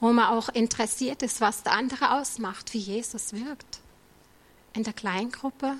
Wo 0.00 0.12
man 0.12 0.24
auch 0.24 0.48
interessiert 0.48 1.22
ist, 1.22 1.40
was 1.40 1.62
der 1.62 1.74
andere 1.74 2.18
ausmacht, 2.18 2.74
wie 2.74 2.78
Jesus 2.78 3.32
wirkt. 3.32 3.78
In 4.72 4.82
der 4.82 4.92
Kleingruppe, 4.92 5.76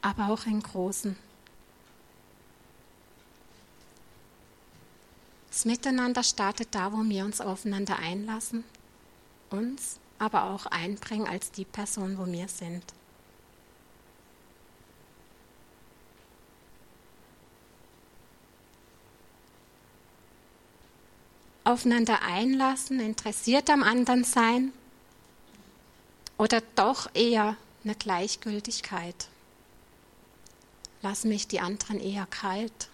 aber 0.00 0.30
auch 0.30 0.46
in 0.46 0.62
großen. 0.62 1.14
Das 5.50 5.66
Miteinander 5.66 6.22
startet 6.22 6.68
da, 6.70 6.90
wo 6.90 7.04
wir 7.04 7.26
uns 7.26 7.42
aufeinander 7.42 7.98
einlassen, 7.98 8.64
uns 9.50 10.00
aber 10.18 10.44
auch 10.44 10.64
einbringen 10.64 11.28
als 11.28 11.50
die 11.50 11.66
Person, 11.66 12.16
wo 12.16 12.24
wir 12.24 12.48
sind. 12.48 12.82
Aufeinander 21.64 22.22
einlassen, 22.22 23.00
interessiert 23.00 23.70
am 23.70 23.82
anderen 23.82 24.24
sein 24.24 24.72
oder 26.38 26.62
doch 26.76 27.08
eher 27.14 27.56
eine 27.84 27.94
Gleichgültigkeit. 27.94 29.28
Lassen 31.02 31.28
mich 31.28 31.48
die 31.48 31.60
anderen 31.60 32.00
eher 32.00 32.26
kalt 32.26 32.88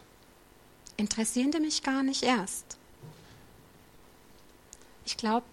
interessieren 1.00 1.50
die 1.50 1.60
mich 1.60 1.82
gar 1.82 2.02
nicht 2.02 2.22
erst. 2.22 2.76
Ich 5.04 5.16
glaube, 5.16 5.46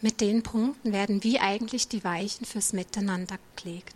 mit 0.00 0.20
den 0.20 0.42
Punkten 0.42 0.92
werden 0.92 1.22
wie 1.22 1.38
eigentlich 1.38 1.86
die 1.88 2.02
Weichen 2.02 2.44
fürs 2.44 2.72
Miteinander 2.72 3.38
gelegt. 3.54 3.95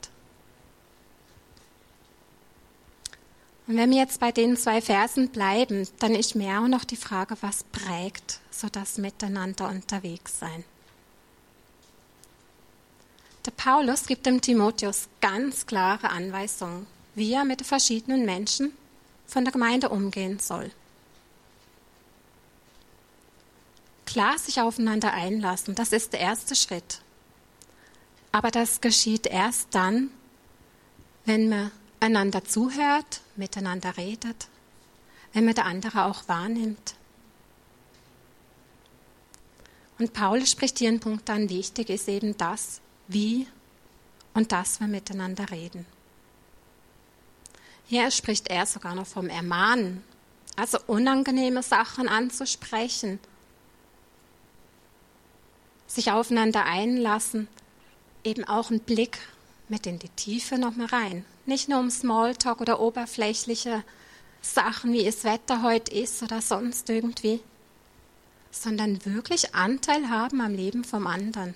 Und 3.71 3.77
wenn 3.77 3.91
wir 3.91 3.99
jetzt 3.99 4.19
bei 4.19 4.33
den 4.33 4.57
zwei 4.57 4.81
Versen 4.81 5.29
bleiben, 5.29 5.87
dann 6.01 6.17
ist 6.17 6.35
mir 6.35 6.59
auch 6.59 6.67
noch 6.67 6.83
die 6.83 6.97
Frage, 6.97 7.37
was 7.41 7.63
prägt 7.63 8.41
so 8.51 8.69
das 8.69 8.99
Miteinander 8.99 9.69
unterwegs 9.69 10.41
sein. 10.41 10.65
Der 13.47 13.53
Paulus 13.53 14.07
gibt 14.07 14.27
dem 14.27 14.41
Timotheus 14.41 15.07
ganz 15.21 15.67
klare 15.67 16.11
Anweisungen, 16.11 16.89
wie 17.15 17.33
er 17.33 17.45
mit 17.45 17.61
den 17.61 17.65
verschiedenen 17.65 18.27
Menschen 18.27 18.73
von 19.29 19.45
der 19.45 19.53
Gemeinde 19.53 19.91
umgehen 19.91 20.41
soll. 20.41 20.73
klar 24.05 24.37
sich 24.37 24.61
aufeinander 24.61 25.13
einlassen, 25.13 25.77
das 25.77 25.93
ist 25.93 26.13
der 26.13 26.19
erste 26.19 26.57
Schritt. 26.57 27.03
Aber 28.33 28.51
das 28.51 28.81
geschieht 28.81 29.29
erst 29.29 29.69
dann, 29.71 30.11
wenn 31.25 31.49
man 31.49 31.71
einander 32.01 32.45
zuhört, 32.45 33.21
miteinander 33.37 33.97
redet, 33.97 34.49
wenn 35.33 35.45
man 35.45 35.55
der 35.55 35.67
andere 35.67 36.05
auch 36.05 36.27
wahrnimmt. 36.29 36.95
Und 39.99 40.13
Paulus 40.13 40.51
spricht 40.51 40.79
hier 40.79 40.89
einen 40.89 41.01
Punkt 41.01 41.29
an, 41.29 41.51
wichtig 41.51 41.91
ist 41.91 42.09
eben 42.09 42.37
das, 42.39 42.81
wie 43.07 43.47
und 44.33 44.51
dass 44.53 44.81
wir 44.81 44.87
miteinander 44.87 45.51
reden. 45.51 45.85
Hier 47.87 48.11
spricht 48.11 48.49
er 48.49 48.65
sogar 48.67 48.95
noch 48.95 49.07
vom 49.07 49.29
Ermahnen, 49.29 50.03
also 50.57 50.79
unangenehme 50.87 51.63
Sachen 51.63 52.09
anzusprechen 52.09 53.19
sich 55.91 56.13
aufeinander 56.13 56.65
einlassen, 56.65 57.49
eben 58.25 58.45
auch 58.45 58.71
einen 58.71 58.81
Blick 58.81 59.19
mit 59.69 59.87
in 59.87 59.99
die 59.99 60.09
Tiefe 60.11 60.59
nochmal 60.59 60.87
rein. 60.87 61.25
Nicht 61.47 61.69
nur 61.69 61.81
um 61.81 61.91
Smalltalk 61.91 62.61
oder 62.61 62.81
oberflächliche 62.81 63.83
Sachen, 64.43 64.93
wie 64.93 65.07
es 65.07 65.25
Wetter 65.25 65.63
heute 65.63 65.93
ist 65.93 66.23
oder 66.23 66.41
sonst 66.41 66.89
irgendwie, 66.89 67.41
sondern 68.51 69.05
wirklich 69.05 69.55
Anteil 69.55 70.09
haben 70.09 70.41
am 70.41 70.55
Leben 70.55 70.85
vom 70.85 71.07
anderen. 71.07 71.55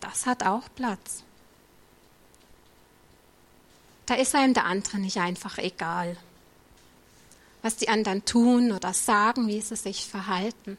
Das 0.00 0.26
hat 0.26 0.44
auch 0.44 0.64
Platz. 0.74 1.22
Da 4.06 4.14
ist 4.14 4.34
einem 4.34 4.54
der 4.54 4.64
andere 4.64 4.98
nicht 4.98 5.18
einfach 5.18 5.58
egal, 5.58 6.16
was 7.62 7.76
die 7.76 7.88
anderen 7.88 8.24
tun 8.24 8.72
oder 8.72 8.92
sagen, 8.92 9.46
wie 9.46 9.60
sie 9.60 9.76
sich 9.76 10.06
verhalten. 10.06 10.78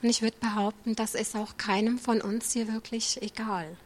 Und 0.00 0.08
ich 0.08 0.22
würde 0.22 0.38
behaupten, 0.40 0.96
das 0.96 1.14
ist 1.14 1.36
auch 1.36 1.58
keinem 1.58 1.98
von 1.98 2.22
uns 2.22 2.52
hier 2.52 2.72
wirklich 2.72 3.20
egal. 3.20 3.76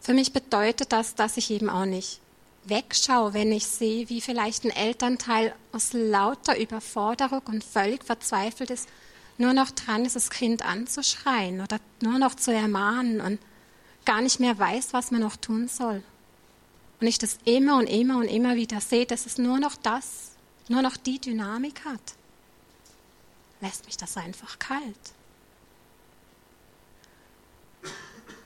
Für 0.00 0.14
mich 0.14 0.32
bedeutet 0.32 0.92
das, 0.92 1.14
dass 1.14 1.36
ich 1.36 1.50
eben 1.50 1.68
auch 1.70 1.84
nicht 1.84 2.20
wegschaue, 2.64 3.34
wenn 3.34 3.52
ich 3.52 3.66
sehe, 3.66 4.08
wie 4.08 4.20
vielleicht 4.20 4.64
ein 4.64 4.70
Elternteil 4.70 5.54
aus 5.72 5.92
lauter 5.92 6.58
Überforderung 6.58 7.42
und 7.46 7.64
völlig 7.64 8.04
verzweifelt 8.04 8.70
ist, 8.70 8.88
nur 9.38 9.52
noch 9.52 9.70
dran 9.70 10.04
ist, 10.04 10.16
das 10.16 10.30
Kind 10.30 10.64
anzuschreien 10.64 11.60
oder 11.60 11.78
nur 12.00 12.18
noch 12.18 12.34
zu 12.34 12.52
ermahnen 12.52 13.20
und 13.20 13.38
gar 14.04 14.20
nicht 14.20 14.40
mehr 14.40 14.58
weiß, 14.58 14.92
was 14.92 15.10
man 15.10 15.20
noch 15.20 15.36
tun 15.36 15.68
soll. 15.68 16.02
Und 17.00 17.06
ich 17.06 17.18
das 17.18 17.38
immer 17.44 17.76
und 17.76 17.86
immer 17.86 18.18
und 18.18 18.28
immer 18.28 18.56
wieder 18.56 18.80
sehe, 18.80 19.04
dass 19.04 19.26
es 19.26 19.36
nur 19.36 19.58
noch 19.58 19.76
das, 19.76 20.30
nur 20.68 20.82
noch 20.82 20.96
die 20.96 21.20
Dynamik 21.20 21.84
hat, 21.84 22.00
lässt 23.60 23.86
mich 23.86 23.96
das 23.96 24.16
einfach 24.16 24.58
kalt. 24.58 24.96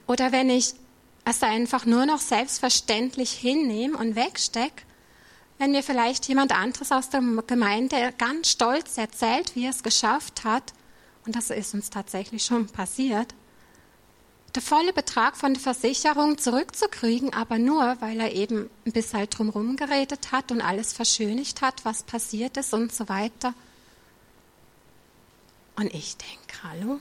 Oder 0.07 0.33
wenn 0.33 0.51
ich 0.51 0.75
es 1.25 1.43
einfach 1.43 1.87
nur 1.87 2.07
noch 2.07 2.19
selbstverständlich 2.19 3.33
hinnehme 3.33 3.97
und 3.97 4.17
wegstecke, 4.17 4.85
wenn 5.59 5.73
mir 5.73 5.83
vielleicht 5.83 6.27
jemand 6.27 6.53
anderes 6.53 6.91
aus 6.91 7.11
der 7.11 7.21
Gemeinde 7.47 8.15
ganz 8.17 8.51
stolz 8.51 8.97
erzählt, 8.97 9.55
wie 9.55 9.67
er 9.67 9.71
es 9.71 9.83
geschafft 9.83 10.45
hat, 10.45 10.73
und 11.27 11.37
das 11.37 11.51
ist 11.51 11.75
uns 11.75 11.91
tatsächlich 11.91 12.45
schon 12.45 12.67
passiert, 12.67 13.35
der 14.55 14.63
volle 14.63 14.93
Betrag 14.93 15.37
von 15.37 15.55
der 15.55 15.63
Versicherung 15.63 16.39
zurückzukriegen, 16.39 17.33
aber 17.35 17.59
nur, 17.59 17.97
weil 18.01 18.19
er 18.21 18.33
eben 18.33 18.69
ein 18.85 18.93
bisschen 18.93 19.21
halt 19.21 19.39
drumherum 19.39 19.77
geredet 19.77 20.33
hat 20.33 20.51
und 20.51 20.61
alles 20.61 20.93
verschönigt 20.93 21.63
hat, 21.63 21.85
was 21.85 22.03
passiert 22.03 22.57
ist 22.57 22.75
und 22.75 22.93
so 22.93 23.09
weiter. 23.09 23.55
Und 25.77 25.95
ich 25.95 26.17
denke, 26.17 26.63
hallo, 26.65 27.01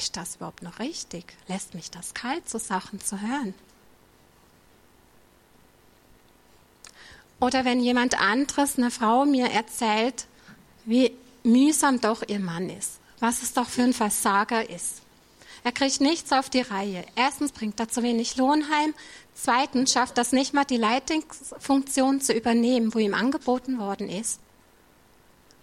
ist 0.00 0.16
das 0.16 0.36
überhaupt 0.36 0.62
noch 0.62 0.78
richtig? 0.78 1.34
Lässt 1.48 1.74
mich 1.74 1.90
das 1.90 2.14
kalt, 2.14 2.48
so 2.48 2.58
Sachen 2.58 3.00
zu 3.00 3.20
hören? 3.20 3.54
Oder 7.40 7.64
wenn 7.64 7.80
jemand 7.80 8.20
anderes, 8.20 8.76
eine 8.76 8.90
Frau 8.90 9.24
mir 9.24 9.50
erzählt, 9.50 10.26
wie 10.84 11.12
mühsam 11.42 12.00
doch 12.00 12.22
ihr 12.26 12.40
Mann 12.40 12.68
ist, 12.68 12.98
was 13.18 13.42
es 13.42 13.54
doch 13.54 13.68
für 13.68 13.82
ein 13.82 13.94
Versager 13.94 14.68
ist. 14.68 15.02
Er 15.64 15.72
kriegt 15.72 16.00
nichts 16.00 16.32
auf 16.32 16.48
die 16.48 16.60
Reihe. 16.60 17.04
Erstens 17.16 17.52
bringt 17.52 17.78
er 17.80 17.88
zu 17.88 18.02
wenig 18.02 18.36
Lohn 18.36 18.64
heim. 18.70 18.94
Zweitens 19.34 19.92
schafft 19.92 20.16
das 20.16 20.32
nicht 20.32 20.54
mal 20.54 20.64
die 20.64 20.76
Leitungsfunktion 20.76 22.20
zu 22.20 22.32
übernehmen, 22.32 22.94
wo 22.94 22.98
ihm 22.98 23.14
angeboten 23.14 23.78
worden 23.78 24.08
ist. 24.08 24.40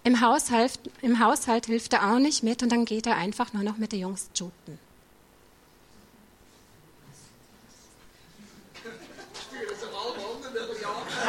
Im 0.04 0.20
Haushalt, 0.20 0.78
Im 1.02 1.18
Haushalt 1.18 1.66
hilft 1.66 1.92
er 1.92 2.10
auch 2.10 2.18
nicht 2.18 2.42
mit 2.42 2.62
und 2.62 2.70
dann 2.70 2.84
geht 2.84 3.06
er 3.06 3.16
einfach 3.16 3.52
nur 3.52 3.62
noch 3.62 3.76
mit 3.76 3.92
den 3.92 4.00
Jungs 4.00 4.30
shooten. 4.36 4.78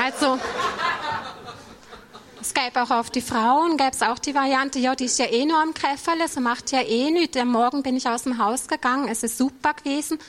Also, 0.02 0.40
es 2.40 2.54
gäbe 2.54 2.82
auch 2.82 2.90
auf 2.90 3.10
die 3.10 3.22
Frauen, 3.22 3.76
gäbe 3.76 3.92
es 3.92 4.02
auch 4.02 4.18
die 4.18 4.34
Variante, 4.34 4.80
ja, 4.80 4.96
die 4.96 5.06
ist 5.06 5.20
ja 5.20 5.26
eh 5.26 5.46
nur 5.46 5.62
am 5.62 5.74
Käferle, 5.74 6.28
so 6.28 6.40
macht 6.40 6.72
ja 6.72 6.82
eh 6.82 7.12
nichts. 7.12 7.36
Am 7.38 7.50
Morgen 7.50 7.84
bin 7.84 7.98
ich 7.98 8.08
aus 8.08 8.24
dem 8.24 8.38
Haus 8.38 8.68
gegangen, 8.68 9.10
es 9.10 9.24
ist 9.24 9.38
super 9.38 9.74
gewesen. 9.74 10.20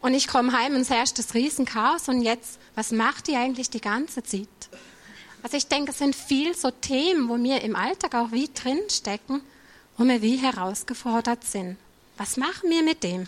Und 0.00 0.14
ich 0.14 0.28
komme 0.28 0.52
heim 0.52 0.74
und 0.74 0.82
es 0.82 0.90
herrscht 0.90 1.18
das 1.18 1.34
Riesenchaos. 1.34 2.08
Und 2.08 2.22
jetzt, 2.22 2.58
was 2.74 2.90
macht 2.90 3.26
die 3.26 3.36
eigentlich 3.36 3.70
die 3.70 3.80
ganze 3.80 4.22
Zeit? 4.22 4.48
Also 5.42 5.56
ich 5.56 5.66
denke, 5.66 5.92
es 5.92 5.98
sind 5.98 6.14
viel 6.14 6.54
so 6.54 6.70
Themen, 6.70 7.28
wo 7.28 7.38
wir 7.38 7.62
im 7.62 7.76
Alltag 7.76 8.14
auch 8.14 8.32
wie 8.32 8.48
drinstecken, 8.52 9.40
wo 9.96 10.04
wir 10.04 10.22
wie 10.22 10.36
herausgefordert 10.36 11.44
sind. 11.44 11.76
Was 12.16 12.36
machen 12.36 12.70
wir 12.70 12.82
mit 12.82 13.02
dem? 13.02 13.26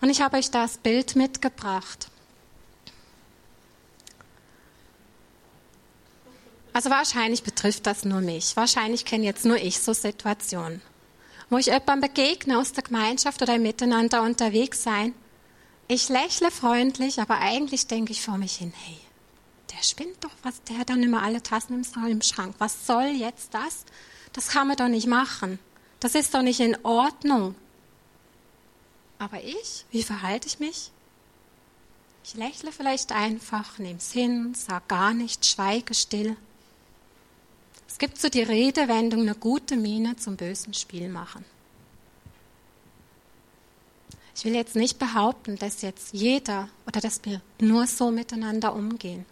Und 0.00 0.10
ich 0.10 0.20
habe 0.20 0.36
euch 0.36 0.50
das 0.50 0.78
Bild 0.78 1.16
mitgebracht. 1.16 2.08
Also 6.72 6.90
wahrscheinlich 6.90 7.42
betrifft 7.42 7.86
das 7.86 8.04
nur 8.04 8.20
mich. 8.20 8.56
Wahrscheinlich 8.56 9.04
kenne 9.04 9.24
jetzt 9.24 9.44
nur 9.44 9.56
ich 9.56 9.78
so 9.78 9.92
Situationen, 9.92 10.80
wo 11.50 11.58
ich 11.58 11.66
jemandem 11.66 12.00
begegne 12.00 12.58
aus 12.58 12.72
der 12.72 12.82
Gemeinschaft 12.82 13.42
oder 13.42 13.58
miteinander 13.58 14.22
unterwegs 14.22 14.82
sein. 14.82 15.14
Ich 15.86 16.08
lächle 16.08 16.50
freundlich, 16.50 17.20
aber 17.20 17.38
eigentlich 17.38 17.86
denke 17.86 18.12
ich 18.12 18.22
vor 18.22 18.38
mich 18.38 18.56
hin, 18.56 18.72
hey, 18.84 18.98
der 19.74 19.82
spinnt 19.82 20.22
doch, 20.22 20.30
was 20.42 20.62
der 20.64 20.84
dann 20.84 21.02
immer 21.02 21.22
alle 21.22 21.42
Tassen 21.42 21.84
im 22.06 22.22
Schrank. 22.22 22.54
Was 22.58 22.86
soll 22.86 23.06
jetzt 23.06 23.54
das? 23.54 23.84
Das 24.32 24.48
kann 24.48 24.68
man 24.68 24.76
doch 24.76 24.88
nicht 24.88 25.06
machen. 25.06 25.58
Das 26.00 26.14
ist 26.14 26.34
doch 26.34 26.42
nicht 26.42 26.60
in 26.60 26.76
Ordnung. 26.84 27.54
Aber 29.18 29.42
ich, 29.42 29.84
wie 29.90 30.02
verhalte 30.02 30.48
ich 30.48 30.58
mich? 30.58 30.90
Ich 32.24 32.34
lächle 32.34 32.72
vielleicht 32.72 33.12
einfach, 33.12 33.78
nehme 33.78 33.98
es 33.98 34.12
hin, 34.12 34.54
sage 34.54 34.84
gar 34.88 35.12
nichts, 35.12 35.48
schweige 35.48 35.94
still. 35.94 36.36
Es 37.88 37.98
gibt 37.98 38.20
so 38.20 38.28
die 38.28 38.42
Redewendung, 38.42 39.20
eine 39.20 39.34
gute 39.34 39.76
Miene 39.76 40.16
zum 40.16 40.36
bösen 40.36 40.74
Spiel 40.74 41.08
machen. 41.08 41.44
Ich 44.34 44.44
will 44.44 44.54
jetzt 44.54 44.76
nicht 44.76 44.98
behaupten, 44.98 45.56
dass 45.56 45.82
jetzt 45.82 46.12
jeder 46.12 46.68
oder 46.86 47.00
dass 47.00 47.24
wir 47.24 47.40
nur 47.60 47.86
so 47.86 48.10
miteinander 48.10 48.74
umgehen. 48.74 49.26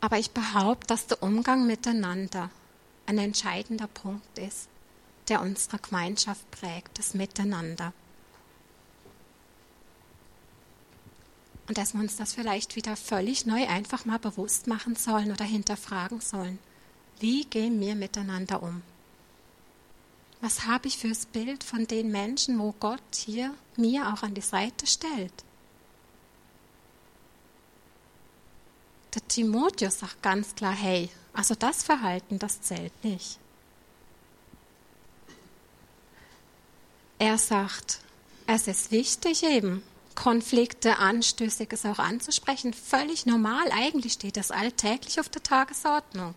Aber 0.00 0.18
ich 0.18 0.30
behaupte, 0.30 0.86
dass 0.86 1.06
der 1.06 1.22
Umgang 1.22 1.66
miteinander 1.66 2.50
ein 3.06 3.18
entscheidender 3.18 3.86
Punkt 3.86 4.38
ist, 4.38 4.68
der 5.28 5.42
unsere 5.42 5.78
Gemeinschaft 5.78 6.50
prägt, 6.50 6.98
das 6.98 7.14
Miteinander. 7.14 7.92
Und 11.68 11.78
dass 11.78 11.94
wir 11.94 12.00
uns 12.00 12.16
das 12.16 12.32
vielleicht 12.32 12.76
wieder 12.76 12.96
völlig 12.96 13.46
neu 13.46 13.66
einfach 13.68 14.04
mal 14.04 14.18
bewusst 14.18 14.66
machen 14.66 14.96
sollen 14.96 15.30
oder 15.30 15.44
hinterfragen 15.44 16.20
sollen. 16.20 16.58
Wie 17.20 17.44
gehen 17.44 17.78
wir 17.78 17.94
miteinander 17.94 18.62
um? 18.62 18.82
Was 20.40 20.66
habe 20.66 20.88
ich 20.88 20.96
fürs 20.96 21.26
Bild 21.26 21.62
von 21.62 21.86
den 21.86 22.10
Menschen, 22.10 22.58
wo 22.58 22.72
Gott 22.80 23.02
hier 23.14 23.54
mir 23.76 24.12
auch 24.12 24.22
an 24.22 24.34
die 24.34 24.40
Seite 24.40 24.86
stellt? 24.86 25.44
Der 29.14 29.26
Timotheus 29.26 29.98
sagt 30.00 30.22
ganz 30.22 30.54
klar, 30.54 30.72
hey, 30.72 31.10
also 31.32 31.54
das 31.54 31.82
Verhalten, 31.82 32.38
das 32.38 32.60
zählt 32.60 32.92
nicht. 33.04 33.38
Er 37.18 37.36
sagt, 37.38 38.00
es 38.46 38.66
ist 38.66 38.90
wichtig 38.90 39.42
eben, 39.42 39.82
Konflikte, 40.14 40.98
Anstößiges 40.98 41.86
auch 41.86 41.98
anzusprechen. 41.98 42.72
Völlig 42.72 43.26
normal. 43.26 43.70
Eigentlich 43.72 44.14
steht 44.14 44.36
das 44.36 44.50
alltäglich 44.50 45.18
auf 45.20 45.28
der 45.28 45.42
Tagesordnung. 45.42 46.34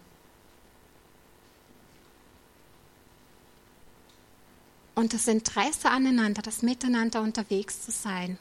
Und 4.96 5.14
das 5.14 5.28
Interesse 5.28 5.90
aneinander, 5.90 6.42
das 6.42 6.62
Miteinander 6.62 7.22
unterwegs 7.22 7.84
zu 7.84 7.92
sein, 7.92 8.38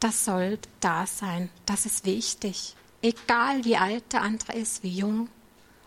das 0.00 0.24
soll 0.24 0.58
da 0.80 1.06
sein. 1.06 1.48
Das 1.64 1.86
ist 1.86 2.04
wichtig. 2.04 2.76
Egal 3.04 3.66
wie 3.66 3.76
alt 3.76 4.14
der 4.14 4.22
andere 4.22 4.54
ist, 4.54 4.82
wie 4.82 4.96
jung, 5.00 5.28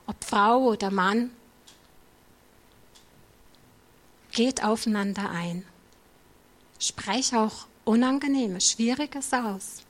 ob 0.05 0.23
Frau 0.23 0.65
oder 0.65 0.91
Mann, 0.91 1.31
geht 4.31 4.63
aufeinander 4.63 5.31
ein. 5.31 5.65
Sprech 6.77 7.35
auch 7.35 7.65
Unangenehmes, 7.85 8.69
Schwieriges 8.69 9.33
aus. 9.33 9.81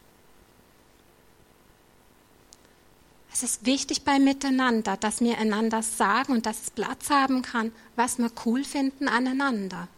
Es 3.34 3.44
ist 3.44 3.66
wichtig 3.66 4.06
beim 4.06 4.24
Miteinander, 4.24 4.96
dass 4.96 5.20
wir 5.20 5.38
einander 5.38 5.84
sagen 5.84 6.32
und 6.32 6.46
dass 6.46 6.62
es 6.62 6.72
Platz 6.72 7.10
haben 7.10 7.42
kann, 7.42 7.74
was 7.98 8.20
wir 8.20 8.32
cool 8.46 8.64
finden 8.64 9.10
aneinander. 9.10 9.90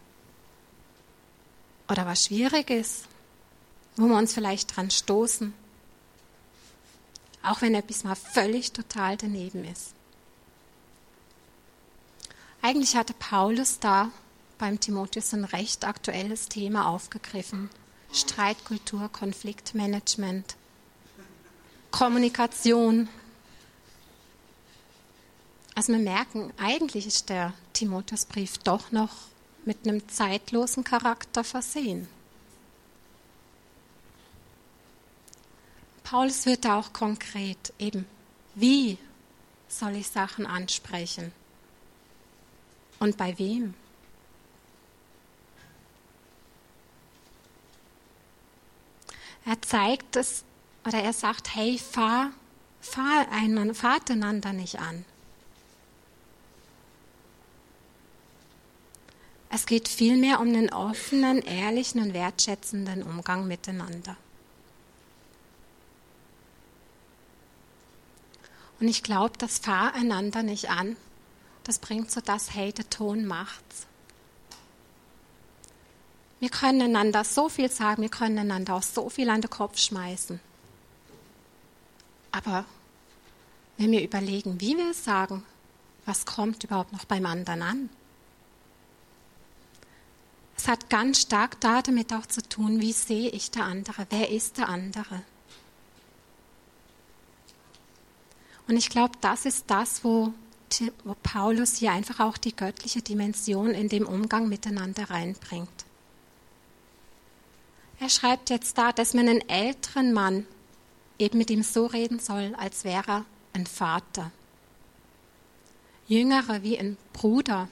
Oder 1.87 2.07
was 2.07 2.25
schwierig 2.25 2.71
ist, 2.71 3.05
wo 3.97 4.07
wir 4.07 4.17
uns 4.17 4.33
vielleicht 4.33 4.75
dran 4.75 4.89
stoßen. 4.89 5.53
Auch 7.43 7.61
wenn 7.61 7.73
etwas 7.73 8.03
mal 8.03 8.15
völlig 8.15 8.71
total 8.73 9.17
daneben 9.17 9.63
ist. 9.65 9.93
Eigentlich 12.61 12.95
hatte 12.95 13.13
Paulus 13.13 13.79
da 13.79 14.11
beim 14.57 14.79
Timotheus 14.79 15.33
ein 15.33 15.45
recht 15.45 15.85
aktuelles 15.85 16.49
Thema 16.49 16.87
aufgegriffen. 16.89 17.69
Streitkultur, 18.11 19.09
Konfliktmanagement, 19.09 20.55
Kommunikation. 21.91 23.07
Also 25.75 25.93
wir 25.93 25.99
merken, 25.99 26.51
eigentlich 26.57 27.07
ist 27.07 27.29
der 27.29 27.53
Timotheusbrief 27.73 28.57
doch 28.57 28.91
noch 28.91 29.11
mit 29.63 29.87
einem 29.87 30.07
zeitlosen 30.09 30.83
Charakter 30.83 31.43
versehen. 31.43 32.07
Paulus 36.09 36.47
wird 36.47 36.65
da 36.65 36.79
auch 36.79 36.91
konkret 36.91 37.71
eben, 37.77 38.03
wie 38.55 38.97
soll 39.67 39.95
ich 39.95 40.07
Sachen 40.07 40.47
ansprechen 40.47 41.31
und 42.97 43.15
bei 43.15 43.37
wem? 43.37 43.75
Er 49.45 49.61
zeigt 49.61 50.15
es 50.15 50.43
oder 50.83 50.97
er 50.97 51.13
sagt, 51.13 51.53
hey, 51.53 51.77
fahr, 51.77 52.31
fahr, 52.81 53.27
einen, 53.31 53.75
fahrt 53.75 54.09
einander 54.09 54.51
nicht 54.51 54.79
an. 54.79 55.05
Es 59.51 59.67
geht 59.67 59.87
vielmehr 59.87 60.39
um 60.39 60.47
einen 60.47 60.73
offenen, 60.73 61.43
ehrlichen 61.43 62.01
und 62.01 62.13
wertschätzenden 62.15 63.03
Umgang 63.03 63.47
miteinander. 63.47 64.17
Und 68.79 68.87
ich 68.87 69.03
glaube, 69.03 69.37
das 69.37 69.59
fahr 69.59 69.93
einander 69.93 70.43
nicht 70.43 70.69
an. 70.69 70.95
Das 71.63 71.79
bringt 71.79 72.11
so 72.11 72.21
das, 72.21 72.53
hey, 72.53 72.71
der 72.71 72.89
Ton 72.89 73.25
macht's. 73.25 73.85
Wir 76.39 76.49
können 76.49 76.81
einander 76.81 77.25
so 77.25 77.49
viel 77.49 77.69
sagen, 77.69 78.01
wir 78.01 78.09
können 78.09 78.39
einander 78.39 78.75
auch 78.75 78.83
so 78.83 79.09
viel 79.09 79.29
an 79.29 79.41
den 79.41 79.49
Kopf 79.49 79.77
schmeißen. 79.77 80.39
Aber 82.31 82.63
wenn 83.77 83.91
wir 83.91 84.03
überlegen, 84.03 84.61
wie 84.61 84.77
wir 84.77 84.91
es 84.91 85.03
sagen, 85.03 85.43
was 86.05 86.25
kommt 86.25 86.63
überhaupt 86.63 86.93
noch 86.93 87.05
beim 87.05 87.25
anderen 87.25 87.61
an? 87.61 87.89
Es 90.55 90.67
hat 90.67 90.89
ganz 90.89 91.21
stark 91.21 91.59
damit 91.61 92.13
auch 92.13 92.25
zu 92.25 92.41
tun, 92.41 92.81
wie 92.81 92.91
sehe 92.93 93.29
ich 93.29 93.51
der 93.51 93.65
andere, 93.65 94.07
wer 94.09 94.29
ist 94.29 94.57
der 94.57 94.69
andere. 94.69 95.21
Und 98.69 98.77
ich 98.77 98.89
glaube, 98.89 99.13
das 99.19 99.45
ist 99.45 99.63
das, 99.65 100.03
wo, 100.03 100.31
wo 101.03 101.15
Paulus 101.23 101.77
hier 101.77 101.91
einfach 101.91 102.19
auch 102.19 102.37
die 102.37 102.55
göttliche 102.55 103.01
Dimension 103.01 103.71
in 103.71 103.89
dem 103.89 104.05
Umgang 104.05 104.47
miteinander 104.47 105.09
reinbringt. 105.09 105.85
Er 107.99 108.09
schreibt 108.09 108.51
jetzt 108.51 108.77
da, 108.77 108.91
dass 108.91 109.15
man 109.15 109.27
einen 109.27 109.49
älteren 109.49 110.13
Mann 110.13 110.45
eben 111.17 111.39
mit 111.39 111.49
ihm 111.49 111.63
so 111.63 111.87
reden 111.87 112.19
soll, 112.19 112.53
als 112.59 112.83
wäre 112.83 113.11
er 113.11 113.25
ein 113.53 113.65
Vater. 113.65 114.29
Jüngere 116.07 116.61
wie 116.61 116.77
ein 116.77 116.95
Bruder. 117.11 117.69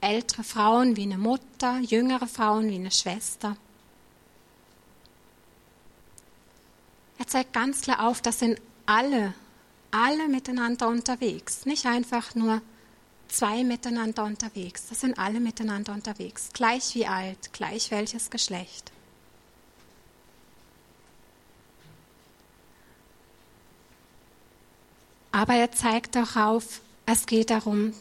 Ältere 0.00 0.44
Frauen 0.44 0.96
wie 0.96 1.02
eine 1.02 1.18
Mutter, 1.18 1.78
jüngere 1.80 2.26
Frauen 2.26 2.70
wie 2.70 2.76
eine 2.76 2.90
Schwester. 2.90 3.58
Er 7.18 7.26
zeigt 7.26 7.52
ganz 7.52 7.82
klar 7.82 8.08
auf, 8.08 8.22
das 8.22 8.38
sind 8.38 8.58
alle 8.86 9.34
alle 9.94 10.26
miteinander 10.26 10.88
unterwegs, 10.88 11.66
nicht 11.66 11.86
einfach 11.86 12.34
nur 12.34 12.60
zwei 13.28 13.62
miteinander 13.62 14.24
unterwegs, 14.24 14.88
das 14.88 15.00
sind 15.00 15.16
alle 15.18 15.38
miteinander 15.38 15.92
unterwegs, 15.92 16.50
gleich 16.52 16.96
wie 16.96 17.06
alt, 17.06 17.52
gleich 17.52 17.92
welches 17.92 18.28
Geschlecht. 18.28 18.90
Aber 25.30 25.54
er 25.54 25.70
zeigt 25.70 26.16
auch 26.16 26.34
auf, 26.34 26.80
es 27.06 27.26
geht 27.26 27.50
darum, 27.50 27.92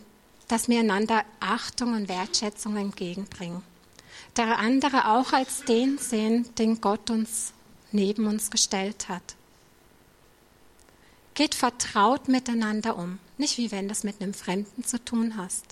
dass 0.48 0.70
wir 0.70 0.80
einander 0.80 1.24
Achtung 1.40 1.94
und 1.94 2.10
Wertschätzung 2.10 2.76
entgegenbringen. 2.78 3.62
Der 4.36 4.58
andere 4.58 5.10
auch 5.10 5.32
als 5.32 5.64
den 5.66 6.00
sehen, 6.00 6.48
den 6.56 6.82
Gott 6.82 7.12
uns 7.12 7.54
neben 7.92 8.26
uns 8.26 8.50
gestellt 8.50 9.10
hat. 9.10 9.36
Geht 11.34 11.56
vertraut 11.56 12.28
miteinander 12.28 12.98
um, 12.98 13.20
nicht 13.38 13.58
wie 13.58 13.72
wenn 13.72 13.88
du 13.88 13.92
es 13.92 14.04
mit 14.04 14.22
einem 14.22 14.34
Fremden 14.34 14.84
zu 14.84 15.04
tun 15.04 15.36
hast. 15.38 15.66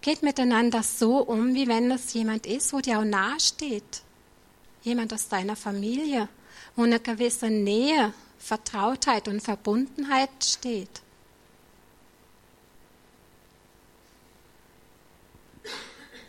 Geht 0.00 0.22
miteinander 0.22 0.82
so 0.82 1.18
um, 1.18 1.54
wie 1.54 1.66
wenn 1.66 1.90
es 1.90 2.12
jemand 2.12 2.46
ist, 2.46 2.72
wo 2.72 2.80
dir 2.80 3.00
auch 3.00 3.04
nahe 3.04 3.40
steht. 3.40 4.02
Jemand 4.82 5.12
aus 5.12 5.28
deiner 5.28 5.56
Familie, 5.56 6.28
wo 6.76 6.84
eine 6.84 7.00
gewisse 7.00 7.50
Nähe, 7.50 8.14
Vertrautheit 8.38 9.26
und 9.26 9.42
Verbundenheit 9.42 10.30
steht. 10.42 11.02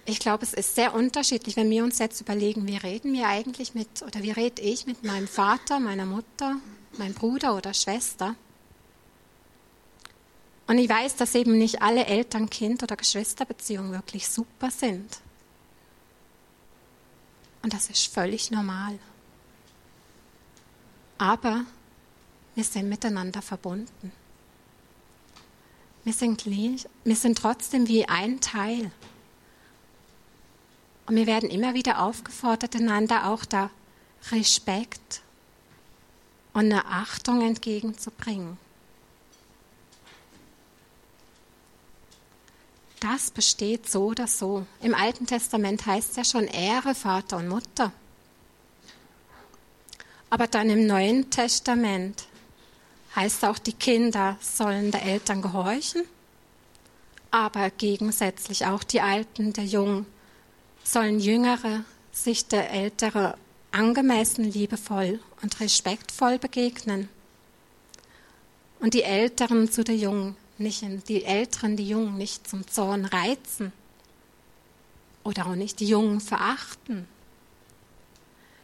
Ich 0.10 0.20
glaube, 0.20 0.46
es 0.46 0.54
ist 0.54 0.74
sehr 0.74 0.94
unterschiedlich, 0.94 1.58
wenn 1.58 1.70
wir 1.70 1.84
uns 1.84 2.00
jetzt 2.00 2.22
überlegen, 2.22 2.66
wie 2.66 2.78
reden 2.78 3.12
wir 3.12 3.28
eigentlich 3.28 3.76
mit, 3.76 4.02
oder 4.04 4.24
wie 4.24 4.32
rede 4.32 4.62
ich 4.62 4.86
mit 4.86 5.04
meinem 5.04 5.28
Vater, 5.28 5.82
meiner 5.82 6.06
Mutter, 6.06 6.56
meinem 6.98 7.14
Bruder 7.14 7.58
oder 7.58 7.74
Schwester. 7.74 8.36
Und 10.66 10.78
ich 10.78 10.88
weiß, 10.88 11.18
dass 11.18 11.36
eben 11.36 11.58
nicht 11.58 11.82
alle 11.82 12.06
Eltern-Kind- 12.06 12.84
oder 12.84 12.96
Geschwisterbeziehungen 12.96 13.92
wirklich 13.92 14.30
super 14.30 14.72
sind. 14.72 15.20
Und 17.62 17.74
das 17.74 17.90
ist 17.90 18.08
völlig 18.14 18.50
normal. 18.50 18.98
Aber 21.18 21.66
wir 22.56 22.64
sind 22.64 22.88
miteinander 22.88 23.42
verbunden. 23.42 24.14
Wir 26.06 26.14
sind, 26.14 26.46
wir 26.46 27.16
sind 27.16 27.38
trotzdem 27.38 27.90
wie 27.90 28.08
ein 28.08 28.40
Teil. 28.40 28.90
Und 31.08 31.16
wir 31.16 31.26
werden 31.26 31.50
immer 31.50 31.74
wieder 31.74 32.02
aufgefordert, 32.02 32.76
einander 32.76 33.28
auch 33.28 33.46
da 33.46 33.70
Respekt 34.32 35.22
und 36.54 36.66
eine 36.66 36.86
Achtung 36.86 37.42
entgegenzubringen. 37.42 38.58
Das 43.00 43.32
besteht 43.32 43.90
so 43.90 44.08
oder 44.08 44.28
so. 44.28 44.66
Im 44.82 44.94
Alten 44.94 45.28
Testament 45.28 45.86
heißt 45.86 46.12
es 46.12 46.16
ja 46.18 46.24
schon 46.26 46.46
Ehre 46.46 46.94
Vater 46.94 47.38
und 47.38 47.48
Mutter. 47.48 47.92
Aber 50.30 50.48
dann 50.48 50.70
im 50.70 50.88
Neuen 50.88 51.30
Testament 51.30 52.26
heißt 53.16 53.46
auch, 53.46 53.60
die 53.60 53.74
Kinder 53.74 54.38
sollen 54.42 54.92
der 54.92 55.04
Eltern 55.04 55.42
gehorchen, 55.42 56.04
aber 57.32 57.70
gegensätzlich 57.70 58.66
auch 58.66 58.84
die 58.84 59.00
Alten 59.00 59.54
der 59.54 59.64
Jungen 59.64 60.06
sollen 60.88 61.20
Jüngere 61.20 61.84
sich 62.12 62.48
der 62.48 62.72
Ältere 62.72 63.38
angemessen 63.72 64.46
liebevoll 64.46 65.20
und 65.42 65.60
respektvoll 65.60 66.40
begegnen. 66.40 67.10
Und 68.80 68.94
die 68.94 69.04
Älteren 69.04 69.70
zu 69.70 69.84
der 69.84 69.98
Jungen, 69.98 70.38
nicht, 70.58 70.84
die 71.10 71.26
Älteren 71.26 71.76
die 71.76 71.90
Jungen 71.90 72.18
nicht 72.18 72.48
zum 72.48 72.66
Zorn 72.68 73.06
reizen 73.06 73.74
oder 75.24 75.48
auch 75.48 75.56
nicht 75.56 75.80
die 75.82 75.88
Jungen 75.88 76.22
verachten. 76.22 77.08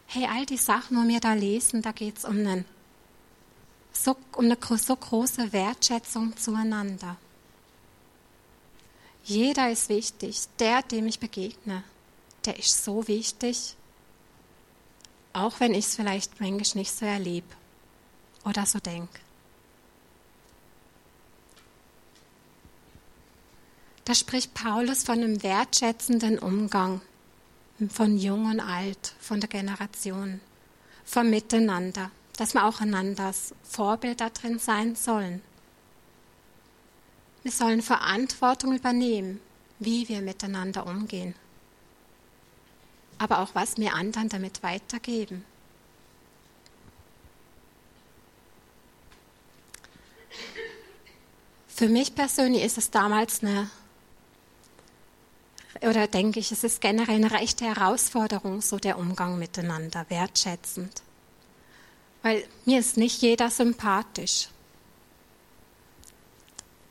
Hey, 0.05 0.27
all 0.31 0.45
die 0.45 0.57
Sachen, 0.57 0.97
wo 0.97 1.07
wir 1.07 1.19
da 1.19 1.33
lesen, 1.33 1.81
da 1.81 1.91
geht 1.91 2.19
es 2.19 2.25
um, 2.25 2.63
so, 3.91 4.15
um 4.35 4.45
eine 4.45 4.57
so 4.77 4.95
große 4.95 5.51
Wertschätzung 5.51 6.37
zueinander. 6.37 7.17
Jeder 9.25 9.71
ist 9.71 9.89
wichtig, 9.89 10.43
der, 10.59 10.83
dem 10.83 11.07
ich 11.07 11.19
begegne 11.19 11.83
der 12.45 12.59
ist 12.59 12.83
so 12.83 13.07
wichtig, 13.07 13.75
auch 15.33 15.59
wenn 15.59 15.73
ich 15.73 15.85
es 15.85 15.95
vielleicht 15.95 16.39
manchmal 16.39 16.81
nicht 16.81 16.91
so 16.91 17.05
erlebe 17.05 17.47
oder 18.45 18.65
so 18.65 18.79
denke. 18.79 19.19
Da 24.05 24.13
spricht 24.13 24.53
Paulus 24.53 25.03
von 25.03 25.15
einem 25.15 25.41
wertschätzenden 25.43 26.37
Umgang 26.37 27.01
von 27.89 28.17
Jung 28.17 28.45
und 28.45 28.59
Alt, 28.59 29.15
von 29.19 29.39
der 29.39 29.49
Generation, 29.49 30.41
vom 31.05 31.29
Miteinander, 31.29 32.11
dass 32.37 32.53
wir 32.53 32.65
auch 32.65 32.81
einanders 32.81 33.55
Vorbild 33.63 34.21
drin 34.41 34.59
sein 34.59 34.95
sollen. 34.95 35.41
Wir 37.43 37.51
sollen 37.51 37.81
Verantwortung 37.81 38.75
übernehmen, 38.75 39.39
wie 39.79 40.07
wir 40.07 40.21
miteinander 40.21 40.85
umgehen 40.85 41.35
aber 43.17 43.39
auch 43.39 43.49
was 43.53 43.77
wir 43.77 43.93
anderen 43.93 44.29
damit 44.29 44.63
weitergeben. 44.63 45.45
Für 51.67 51.89
mich 51.89 52.13
persönlich 52.13 52.63
ist 52.63 52.77
es 52.77 52.91
damals 52.91 53.41
eine, 53.41 53.69
oder 55.81 56.07
denke 56.07 56.39
ich, 56.39 56.51
es 56.51 56.63
ist 56.63 56.81
generell 56.81 57.15
eine 57.15 57.31
rechte 57.31 57.65
Herausforderung, 57.65 58.61
so 58.61 58.77
der 58.77 58.97
Umgang 58.97 59.39
miteinander, 59.39 60.05
wertschätzend. 60.09 61.01
Weil 62.21 62.47
mir 62.65 62.79
ist 62.79 62.95
nicht 62.95 63.21
jeder 63.21 63.49
sympathisch. 63.49 64.49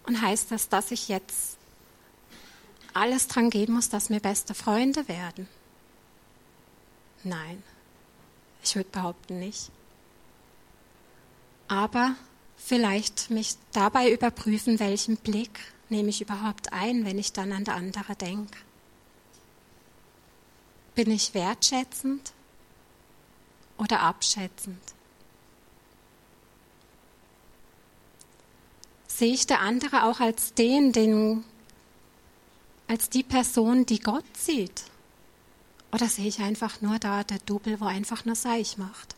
Und 0.07 0.21
heißt 0.21 0.51
das, 0.51 0.69
dass 0.69 0.91
ich 0.91 1.09
jetzt 1.09 1.57
alles 2.93 3.29
dran 3.29 3.51
geben 3.51 3.75
muss, 3.75 3.89
dass 3.89 4.11
wir 4.11 4.21
beste 4.21 4.53
Freunde 4.53 5.09
werden? 5.09 5.49
Nein, 7.25 7.63
ich 8.63 8.75
würde 8.75 8.91
behaupten 8.91 9.39
nicht. 9.39 9.71
Aber 11.69 12.17
vielleicht 12.57 13.31
mich 13.31 13.57
dabei 13.73 14.11
überprüfen, 14.13 14.81
welchen 14.81 15.17
Blick 15.17 15.61
nehme 15.89 16.09
ich 16.09 16.21
überhaupt 16.21 16.73
ein, 16.73 17.05
wenn 17.05 17.19
ich 17.19 17.33
dann 17.33 17.53
an 17.53 17.65
der 17.65 17.75
andere 17.75 18.17
denke. 18.17 18.59
Bin 20.95 21.11
ich 21.11 21.35
wertschätzend 21.35 22.33
oder 23.79 24.01
abschätzend? 24.01 24.83
Sehe 29.07 29.33
ich 29.33 29.47
der 29.47 29.61
andere 29.61 30.05
auch 30.05 30.21
als 30.21 30.55
den, 30.55 30.93
den, 30.93 31.45
als 32.89 33.09
die 33.09 33.23
Person, 33.23 33.87
die 33.87 34.01
Gott 34.01 34.25
sieht? 34.37 34.85
Oder 35.93 36.09
sehe 36.09 36.27
ich 36.27 36.41
einfach 36.41 36.81
nur 36.81 36.99
da 36.99 37.23
der 37.23 37.39
Double, 37.41 37.81
wo 37.81 37.85
einfach 37.85 38.25
nur 38.25 38.35
Seich 38.35 38.79
macht? 38.79 39.15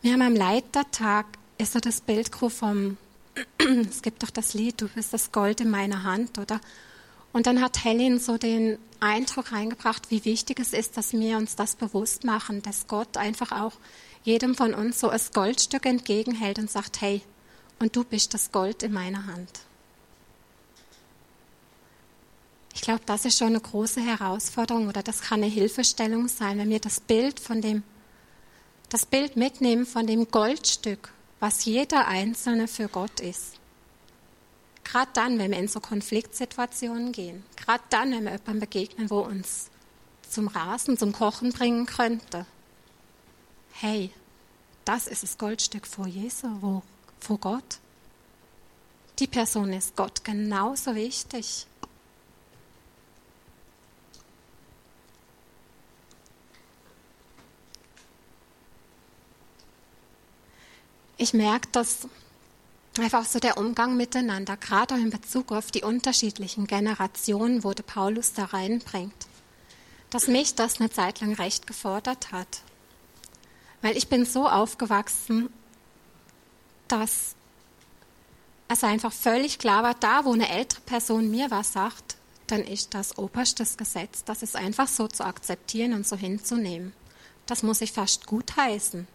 Wir 0.00 0.12
haben 0.12 0.22
am 0.22 0.34
Leitertag 0.34 1.26
ist 1.58 1.72
so 1.72 1.80
das 1.80 2.00
Bild 2.00 2.30
vom, 2.34 2.96
es 3.88 4.00
gibt 4.00 4.22
doch 4.22 4.30
das 4.30 4.54
Lied, 4.54 4.80
du 4.80 4.88
bist 4.88 5.12
das 5.12 5.32
Gold 5.32 5.60
in 5.60 5.70
meiner 5.70 6.04
Hand, 6.04 6.38
oder? 6.38 6.60
Und 7.32 7.46
dann 7.46 7.60
hat 7.60 7.84
Helen 7.84 8.18
so 8.20 8.38
den 8.38 8.78
Eindruck 9.00 9.52
reingebracht, 9.52 10.10
wie 10.10 10.24
wichtig 10.24 10.60
es 10.60 10.72
ist, 10.72 10.96
dass 10.96 11.12
wir 11.12 11.36
uns 11.36 11.56
das 11.56 11.76
bewusst 11.76 12.24
machen, 12.24 12.62
dass 12.62 12.86
Gott 12.86 13.16
einfach 13.16 13.52
auch 13.52 13.74
jedem 14.22 14.54
von 14.54 14.72
uns 14.72 15.00
so 15.00 15.10
ein 15.10 15.20
Goldstück 15.34 15.84
entgegenhält 15.84 16.58
und 16.58 16.70
sagt, 16.70 17.00
hey, 17.00 17.22
und 17.80 17.94
du 17.94 18.04
bist 18.04 18.34
das 18.34 18.50
Gold 18.50 18.82
in 18.82 18.92
meiner 18.92 19.26
Hand. 19.26 19.67
Ich 22.78 22.82
glaube, 22.82 23.02
das 23.06 23.24
ist 23.24 23.36
schon 23.36 23.48
eine 23.48 23.60
große 23.60 24.00
Herausforderung 24.00 24.86
oder 24.86 25.02
das 25.02 25.20
kann 25.20 25.42
eine 25.42 25.50
Hilfestellung 25.50 26.28
sein, 26.28 26.58
wenn 26.58 26.70
wir 26.70 26.78
das 26.78 27.00
Bild 27.00 27.40
von 27.40 27.60
dem, 27.60 27.82
das 28.88 29.04
Bild 29.04 29.36
mitnehmen 29.36 29.84
von 29.84 30.06
dem 30.06 30.30
Goldstück, 30.30 31.12
was 31.40 31.64
jeder 31.64 32.06
Einzelne 32.06 32.68
für 32.68 32.86
Gott 32.86 33.18
ist. 33.18 33.54
Gerade 34.84 35.10
dann, 35.12 35.40
wenn 35.40 35.50
wir 35.50 35.58
in 35.58 35.66
so 35.66 35.80
Konfliktsituationen 35.80 37.10
gehen, 37.10 37.44
gerade 37.56 37.82
dann, 37.90 38.12
wenn 38.12 38.22
wir 38.22 38.30
jemandem 38.30 38.60
begegnen, 38.60 39.10
wo 39.10 39.22
uns 39.22 39.70
zum 40.30 40.46
Rasen, 40.46 40.96
zum 40.96 41.12
Kochen 41.12 41.52
bringen 41.52 41.84
könnte. 41.84 42.46
Hey, 43.72 44.12
das 44.84 45.08
ist 45.08 45.24
das 45.24 45.36
Goldstück 45.36 45.84
vor 45.84 46.06
Jesu, 46.06 46.80
vor 47.18 47.38
Gott. 47.38 47.80
Die 49.18 49.26
Person 49.26 49.72
ist 49.72 49.96
Gott 49.96 50.22
genauso 50.22 50.94
wichtig. 50.94 51.66
Ich 61.20 61.34
merke, 61.34 61.68
dass 61.72 62.06
einfach 62.96 63.24
so 63.24 63.40
der 63.40 63.58
Umgang 63.58 63.96
miteinander, 63.96 64.56
gerade 64.56 64.94
auch 64.94 64.98
in 64.98 65.10
Bezug 65.10 65.50
auf 65.50 65.72
die 65.72 65.82
unterschiedlichen 65.82 66.68
Generationen, 66.68 67.64
wo 67.64 67.72
der 67.72 67.82
Paulus 67.82 68.34
da 68.34 68.44
reinbringt, 68.44 69.26
dass 70.10 70.28
mich 70.28 70.54
das 70.54 70.80
eine 70.80 70.90
Zeit 70.90 71.20
lang 71.20 71.34
recht 71.34 71.66
gefordert 71.66 72.30
hat. 72.30 72.62
Weil 73.82 73.96
ich 73.96 74.08
bin 74.08 74.24
so 74.24 74.48
aufgewachsen, 74.48 75.50
dass 76.86 77.34
es 78.68 78.84
einfach 78.84 79.12
völlig 79.12 79.58
klar 79.58 79.82
war, 79.82 79.94
da 79.94 80.24
wo 80.24 80.32
eine 80.32 80.48
ältere 80.48 80.80
Person 80.82 81.30
mir 81.30 81.50
was 81.50 81.72
sagt, 81.72 82.16
dann 82.46 82.62
ist 82.62 82.94
das 82.94 83.18
oberstes 83.18 83.76
Gesetz. 83.76 84.22
Das 84.24 84.42
ist 84.44 84.54
einfach 84.54 84.86
so 84.86 85.08
zu 85.08 85.24
akzeptieren 85.24 85.94
und 85.94 86.06
so 86.06 86.16
hinzunehmen. 86.16 86.92
Das 87.46 87.64
muss 87.64 87.80
ich 87.80 87.92
fast 87.92 88.26
gutheißen. 88.26 89.06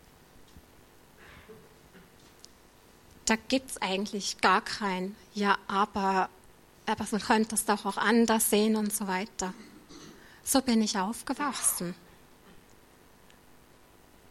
Da 3.25 3.35
gibt 3.35 3.71
es 3.71 3.81
eigentlich 3.81 4.39
gar 4.41 4.61
kein 4.61 5.15
Ja, 5.33 5.57
aber, 5.67 6.29
aber 6.85 7.05
man 7.11 7.21
könnte 7.21 7.55
es 7.55 7.65
doch 7.65 7.85
auch 7.85 7.97
anders 7.97 8.49
sehen 8.49 8.75
und 8.75 8.93
so 8.93 9.07
weiter. 9.07 9.53
So 10.43 10.61
bin 10.61 10.81
ich 10.81 10.97
aufgewachsen. 10.97 11.95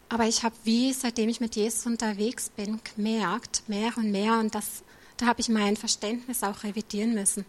Aber 0.08 0.26
ich 0.26 0.42
habe 0.42 0.54
wie, 0.64 0.92
seitdem 0.92 1.30
ich 1.30 1.40
mit 1.40 1.56
Jesus 1.56 1.86
unterwegs 1.86 2.50
bin, 2.50 2.80
gemerkt, 2.94 3.62
mehr 3.66 3.96
und 3.96 4.10
mehr, 4.10 4.38
und 4.38 4.54
das, 4.54 4.82
da 5.16 5.24
habe 5.24 5.40
ich 5.40 5.48
mein 5.48 5.74
Verständnis 5.78 6.42
auch 6.42 6.64
revidieren 6.64 7.14
müssen. 7.14 7.46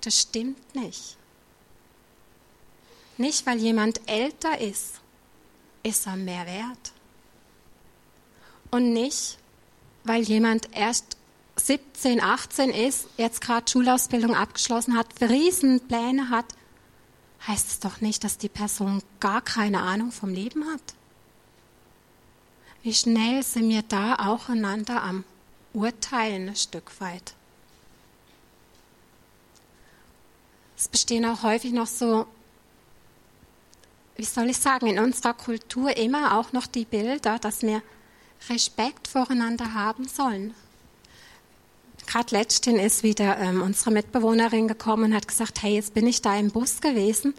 Das 0.00 0.18
stimmt 0.18 0.74
nicht. 0.74 1.16
Nicht, 3.18 3.46
weil 3.46 3.58
jemand 3.58 4.00
älter 4.10 4.60
ist, 4.60 5.00
ist 5.84 6.06
er 6.08 6.16
mehr 6.16 6.44
wert. 6.44 6.92
Und 8.72 8.92
nicht, 8.92 9.38
weil 10.04 10.22
jemand 10.22 10.68
erst 10.72 11.16
17, 11.56 12.20
18 12.20 12.70
ist, 12.70 13.06
jetzt 13.16 13.40
gerade 13.40 13.70
Schulausbildung 13.70 14.34
abgeschlossen 14.34 14.96
hat, 14.96 15.06
Riesenpläne 15.20 16.30
hat, 16.30 16.46
heißt 17.46 17.68
es 17.68 17.80
doch 17.80 18.00
nicht, 18.00 18.24
dass 18.24 18.38
die 18.38 18.48
Person 18.48 19.02
gar 19.20 19.42
keine 19.42 19.80
Ahnung 19.80 20.12
vom 20.12 20.30
Leben 20.30 20.64
hat. 20.66 20.82
Wie 22.82 22.94
schnell 22.94 23.42
sind 23.42 23.68
wir 23.68 23.82
da 23.82 24.16
auch 24.16 24.48
einander 24.48 25.02
am 25.02 25.24
Urteilen 25.72 26.48
ein 26.48 26.56
Stück 26.56 27.00
weit. 27.00 27.34
Es 30.76 30.88
bestehen 30.88 31.24
auch 31.24 31.44
häufig 31.44 31.72
noch 31.72 31.86
so, 31.86 32.26
wie 34.16 34.24
soll 34.24 34.50
ich 34.50 34.58
sagen, 34.58 34.88
in 34.88 34.98
unserer 34.98 35.32
Kultur 35.32 35.96
immer 35.96 36.36
auch 36.36 36.52
noch 36.52 36.66
die 36.66 36.84
Bilder, 36.84 37.38
dass 37.38 37.62
wir 37.62 37.82
Respekt 38.48 39.08
voreinander 39.08 39.74
haben 39.74 40.08
sollen. 40.08 40.54
Gerade 42.06 42.34
letztens 42.34 42.82
ist 42.82 43.02
wieder 43.02 43.38
ähm, 43.38 43.62
unsere 43.62 43.90
Mitbewohnerin 43.90 44.68
gekommen 44.68 45.04
und 45.04 45.14
hat 45.14 45.28
gesagt, 45.28 45.62
hey, 45.62 45.74
jetzt 45.74 45.94
bin 45.94 46.06
ich 46.06 46.20
da 46.20 46.36
im 46.36 46.50
Bus 46.50 46.80
gewesen. 46.80 47.34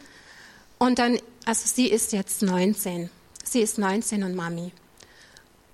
Und 0.80 1.00
dann, 1.00 1.20
also 1.46 1.68
sie 1.68 1.88
ist 1.88 2.12
jetzt 2.14 2.42
19. 2.42 3.10
Sie 3.44 3.62
ist 3.62 3.78
19 3.78 4.24
und 4.24 4.36
Mami. 4.36 4.72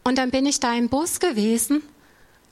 Und 0.03 0.17
dann 0.17 0.31
bin 0.31 0.45
ich 0.45 0.59
da 0.59 0.73
im 0.73 0.89
Bus 0.89 1.19
gewesen 1.19 1.83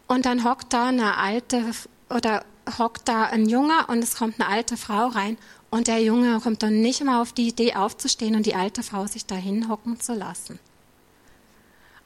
und 0.08 0.26
dann 0.26 0.44
hockt 0.44 0.74
da 0.74 0.88
eine 0.88 1.18
alte 1.18 1.64
oder 2.10 2.46
hockt 2.78 3.08
da 3.08 3.24
ein 3.24 3.50
Junge 3.50 3.88
und 3.88 4.04
es 4.04 4.16
kommt 4.16 4.40
eine 4.40 4.50
alte 4.50 4.78
Frau 4.78 5.08
rein 5.08 5.38
und 5.70 5.88
der 5.88 6.02
Junge 6.02 6.40
kommt 6.40 6.64
dann 6.64 6.82
nicht 6.82 7.04
mal 7.04 7.22
auf 7.22 7.34
die 7.34 7.48
Idee 7.48 7.76
aufzustehen 7.76 8.36
und 8.36 8.46
die 8.46 8.56
alte 8.56 8.84
Frau 8.84 9.08
sich 9.08 9.26
da 9.26 9.36
hinhocken 9.36 10.00
zu 10.00 10.14
lassen. 10.14 10.60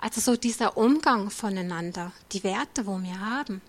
Also 0.02 0.20
so 0.20 0.36
dieser 0.36 0.78
Umgang 0.78 1.30
voneinander, 1.30 2.12
die 2.32 2.44
Werte, 2.44 2.88
wo 2.88 3.00
wir 3.02 3.20
haben, 3.20 3.62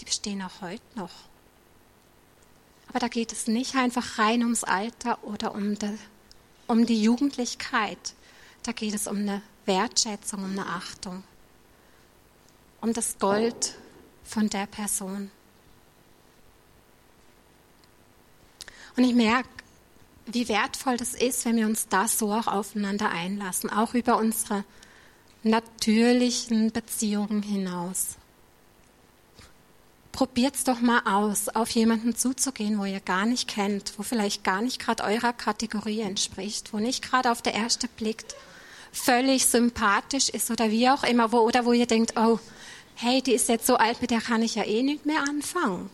die 0.00 0.06
bestehen 0.06 0.42
auch 0.42 0.62
heute 0.62 0.82
noch. 0.94 1.12
Aber 2.88 2.98
da 2.98 3.08
geht 3.08 3.32
es 3.32 3.46
nicht 3.46 3.76
einfach 3.76 4.18
rein 4.18 4.42
ums 4.42 4.64
Alter 4.64 5.22
oder 5.24 5.54
um, 5.54 5.78
de, 5.78 5.90
um 6.66 6.86
die 6.86 7.02
Jugendlichkeit. 7.02 8.14
Da 8.62 8.72
geht 8.72 8.94
es 8.94 9.06
um 9.06 9.18
eine 9.18 9.42
Wertschätzung, 9.66 10.42
um 10.42 10.52
eine 10.52 10.66
Achtung, 10.66 11.22
um 12.80 12.94
das 12.94 13.18
Gold 13.18 13.74
von 14.24 14.48
der 14.48 14.66
Person. 14.66 15.30
Und 18.96 19.04
ich 19.04 19.14
merke, 19.14 19.50
wie 20.24 20.48
wertvoll 20.48 20.96
das 20.96 21.12
ist, 21.14 21.44
wenn 21.44 21.56
wir 21.56 21.66
uns 21.66 21.88
da 21.88 22.08
so 22.08 22.32
auch 22.32 22.46
aufeinander 22.46 23.10
einlassen, 23.10 23.70
auch 23.70 23.92
über 23.92 24.16
unsere 24.16 24.64
natürlichen 25.48 26.72
Beziehungen 26.72 27.42
hinaus. 27.42 28.16
Probiert's 30.12 30.64
doch 30.64 30.80
mal 30.80 31.02
aus, 31.04 31.48
auf 31.48 31.70
jemanden 31.70 32.16
zuzugehen, 32.16 32.78
wo 32.78 32.84
ihr 32.84 33.00
gar 33.00 33.24
nicht 33.24 33.48
kennt, 33.48 33.92
wo 33.98 34.02
vielleicht 34.02 34.42
gar 34.42 34.62
nicht 34.62 34.80
gerade 34.80 35.04
eurer 35.04 35.32
Kategorie 35.32 36.00
entspricht, 36.00 36.72
wo 36.72 36.78
nicht 36.78 37.08
gerade 37.08 37.30
auf 37.30 37.40
der 37.40 37.54
erste 37.54 37.86
Blick 37.86 38.24
völlig 38.90 39.46
sympathisch 39.46 40.28
ist 40.28 40.50
oder 40.50 40.70
wie 40.70 40.88
auch 40.88 41.04
immer, 41.04 41.30
wo, 41.30 41.38
oder 41.38 41.64
wo 41.64 41.72
ihr 41.72 41.86
denkt, 41.86 42.14
oh, 42.16 42.40
hey, 42.96 43.22
die 43.22 43.32
ist 43.32 43.48
jetzt 43.48 43.66
so 43.66 43.76
alt, 43.76 44.00
mit 44.00 44.10
der 44.10 44.20
kann 44.20 44.42
ich 44.42 44.56
ja 44.56 44.64
eh 44.64 44.82
nicht 44.82 45.06
mehr 45.06 45.22
anfangen. 45.22 45.88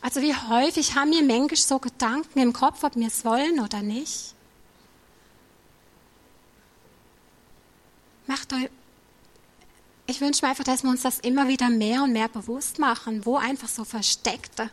Also 0.00 0.20
wie 0.20 0.34
häufig 0.34 0.94
haben 0.94 1.10
wir 1.10 1.22
Menschen 1.22 1.56
so 1.56 1.78
Gedanken 1.78 2.38
im 2.40 2.52
Kopf, 2.52 2.82
ob 2.84 2.96
wir 2.96 3.06
es 3.06 3.24
wollen 3.24 3.60
oder 3.60 3.82
nicht? 3.82 4.35
Macht 8.26 8.52
euch, 8.52 8.68
ich 10.06 10.20
wünsche 10.20 10.44
mir 10.44 10.50
einfach, 10.50 10.64
dass 10.64 10.84
wir 10.84 10.90
uns 10.90 11.02
das 11.02 11.18
immer 11.18 11.48
wieder 11.48 11.68
mehr 11.68 12.02
und 12.02 12.12
mehr 12.12 12.28
bewusst 12.28 12.78
machen, 12.78 13.26
wo 13.26 13.36
einfach 13.36 13.68
so 13.68 13.84
versteckte 13.84 14.70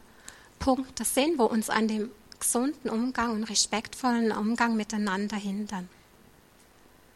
Punkte 0.60 1.04
sind, 1.04 1.40
wo 1.40 1.46
uns 1.46 1.70
an 1.70 1.88
dem 1.88 2.12
gesunden 2.40 2.90
Umgang 2.90 3.32
und 3.32 3.44
respektvollen 3.46 4.32
Umgang 4.32 4.76
miteinander 4.76 5.38
hindern. 5.38 5.90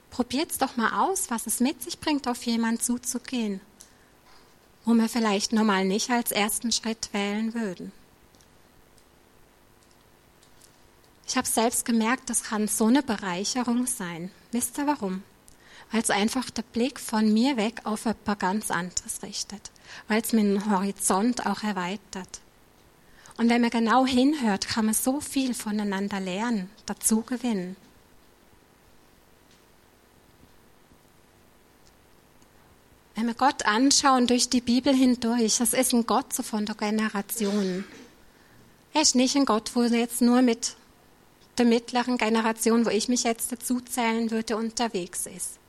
Probiert 0.10 0.52
es 0.52 0.58
doch 0.58 0.78
mal 0.78 1.04
aus, 1.04 1.30
was 1.30 1.46
es 1.46 1.60
mit 1.60 1.84
sich 1.84 2.00
bringt, 2.00 2.28
auf 2.28 2.44
jemanden 2.44 2.82
zuzugehen, 2.82 3.62
wo 4.86 4.94
wir 4.94 5.10
vielleicht 5.10 5.54
normal 5.54 5.86
nicht 5.86 6.10
als 6.10 6.32
ersten 6.32 6.72
Schritt 6.72 7.10
wählen 7.14 7.54
würden. 7.54 7.92
Ich 11.28 11.36
habe 11.36 11.48
selbst 11.48 11.86
gemerkt, 11.86 12.30
das 12.30 12.44
kann 12.44 12.68
so 12.68 12.86
eine 12.86 13.04
Bereicherung 13.04 13.86
sein. 13.86 14.32
Wisst 14.52 14.78
ihr 14.78 14.88
warum? 14.88 15.24
Weil 15.92 16.02
es 16.02 16.10
einfach 16.10 16.50
der 16.50 16.64
Blick 16.64 17.00
von 17.00 17.32
mir 17.34 17.58
weg 17.58 17.82
auf 17.84 18.06
etwas 18.06 18.40
ganz 18.40 18.72
anderes 18.72 19.24
richtet, 19.24 19.72
weil 20.08 20.22
es 20.22 20.34
meinen 20.34 20.70
Horizont 20.70 21.46
auch 21.46 21.64
erweitert. 21.64 22.42
Und 23.38 23.50
wenn 23.50 23.62
man 23.62 23.70
genau 23.70 24.06
hinhört, 24.06 24.68
kann 24.68 24.86
man 24.86 24.96
so 24.96 25.20
viel 25.22 25.54
voneinander 25.54 26.20
lernen, 26.20 26.70
dazu 26.86 27.22
gewinnen. 27.22 27.76
wir 33.28 33.34
Gott 33.34 33.66
anschauen 33.66 34.26
durch 34.26 34.50
die 34.50 34.62
Bibel 34.62 34.94
hindurch, 34.94 35.58
das 35.58 35.74
ist 35.74 35.94
ein 35.94 36.06
Gott 36.06 36.34
so 36.34 36.44
von 36.44 36.66
der 36.66 36.76
Generation. 36.76 37.84
Er 38.94 39.02
ist 39.02 39.16
nicht 39.16 39.36
ein 39.36 39.46
Gott, 39.46 39.72
wo 39.76 39.84
jetzt 39.84 40.22
nur 40.22 40.42
mit 40.42 40.76
der 41.58 41.66
mittleren 41.66 42.18
Generation, 42.18 42.86
wo 42.86 42.90
ich 42.90 43.10
mich 43.10 43.24
jetzt 43.24 43.52
dazu 43.52 43.82
zählen 43.82 44.32
würde, 44.32 44.56
unterwegs 44.56 45.26
ist. 45.26 45.60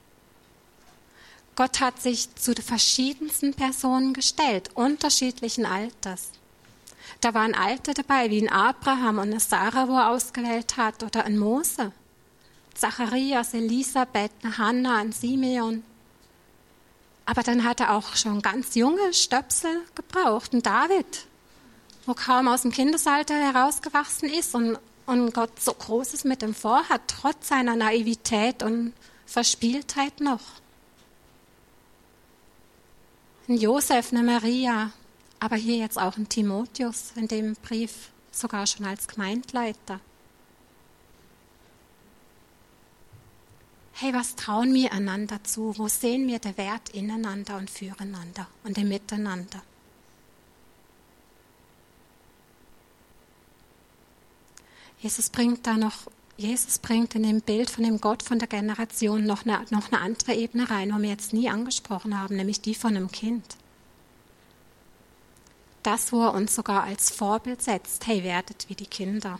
Gott 1.58 1.80
hat 1.80 2.00
sich 2.00 2.32
zu 2.36 2.54
den 2.54 2.64
verschiedensten 2.64 3.52
Personen 3.52 4.12
gestellt, 4.12 4.70
unterschiedlichen 4.74 5.66
Alters. 5.66 6.30
Da 7.20 7.34
waren 7.34 7.52
Alte 7.52 7.94
dabei, 7.94 8.30
wie 8.30 8.40
ein 8.40 8.48
Abraham 8.48 9.18
und 9.18 9.30
eine 9.32 9.40
Sarah, 9.40 9.88
wo 9.88 9.96
er 9.96 10.10
ausgewählt 10.10 10.76
hat, 10.76 11.02
oder 11.02 11.24
ein 11.24 11.36
Mose. 11.36 11.90
Zacharias, 12.74 13.54
Elisabeth, 13.54 14.30
eine 14.44 14.56
Hannah, 14.56 14.98
ein 14.98 15.10
Simeon. 15.10 15.82
Aber 17.26 17.42
dann 17.42 17.64
hat 17.64 17.80
er 17.80 17.96
auch 17.96 18.14
schon 18.14 18.40
ganz 18.40 18.76
junge 18.76 19.12
Stöpsel 19.12 19.82
gebraucht, 19.96 20.52
ein 20.52 20.62
David, 20.62 21.26
wo 22.06 22.14
kaum 22.14 22.46
aus 22.46 22.62
dem 22.62 22.70
Kindesalter 22.70 23.34
herausgewachsen 23.34 24.28
ist 24.28 24.54
und, 24.54 24.78
und 25.06 25.34
Gott 25.34 25.60
so 25.60 25.74
Großes 25.74 26.22
mit 26.22 26.40
ihm 26.44 26.54
vorhat, 26.54 27.00
trotz 27.08 27.48
seiner 27.48 27.74
Naivität 27.74 28.62
und 28.62 28.92
Verspieltheit 29.26 30.20
noch. 30.20 30.42
Ein 33.48 33.56
Josef, 33.56 34.12
eine 34.12 34.22
Maria, 34.22 34.92
aber 35.40 35.56
hier 35.56 35.78
jetzt 35.78 35.98
auch 35.98 36.18
ein 36.18 36.28
Timotheus 36.28 37.12
in 37.16 37.28
dem 37.28 37.54
Brief, 37.54 38.10
sogar 38.30 38.66
schon 38.66 38.84
als 38.84 39.08
Gemeindleiter. 39.08 40.00
Hey, 43.94 44.12
was 44.12 44.36
trauen 44.36 44.74
wir 44.74 44.92
einander 44.92 45.42
zu? 45.44 45.76
Wo 45.78 45.88
sehen 45.88 46.28
wir 46.28 46.38
den 46.40 46.58
Wert 46.58 46.90
ineinander 46.90 47.56
und 47.56 47.70
füreinander 47.70 48.46
und 48.64 48.76
im 48.76 48.90
Miteinander? 48.90 49.62
Jesus 55.00 55.30
bringt 55.30 55.66
da 55.66 55.78
noch, 55.78 55.94
Jesus 56.38 56.78
bringt 56.78 57.14
in 57.14 57.24
dem 57.24 57.42
Bild 57.42 57.68
von 57.68 57.84
dem 57.84 58.00
Gott 58.00 58.22
von 58.22 58.38
der 58.38 58.48
Generation 58.48 59.26
noch 59.26 59.44
eine, 59.44 59.66
noch 59.68 59.92
eine 59.92 60.00
andere 60.00 60.34
Ebene 60.34 60.70
rein, 60.70 60.94
wo 60.94 61.02
wir 61.02 61.10
jetzt 61.10 61.34
nie 61.34 61.50
angesprochen 61.50 62.18
haben, 62.18 62.36
nämlich 62.36 62.62
die 62.62 62.74
von 62.74 62.96
einem 62.96 63.10
Kind 63.10 63.44
das, 65.88 66.12
wo 66.12 66.22
er 66.22 66.34
uns 66.34 66.54
sogar 66.54 66.84
als 66.84 67.10
Vorbild 67.10 67.62
setzt. 67.62 68.06
Hey, 68.06 68.22
werdet 68.22 68.68
wie 68.68 68.74
die 68.74 68.86
Kinder. 68.86 69.38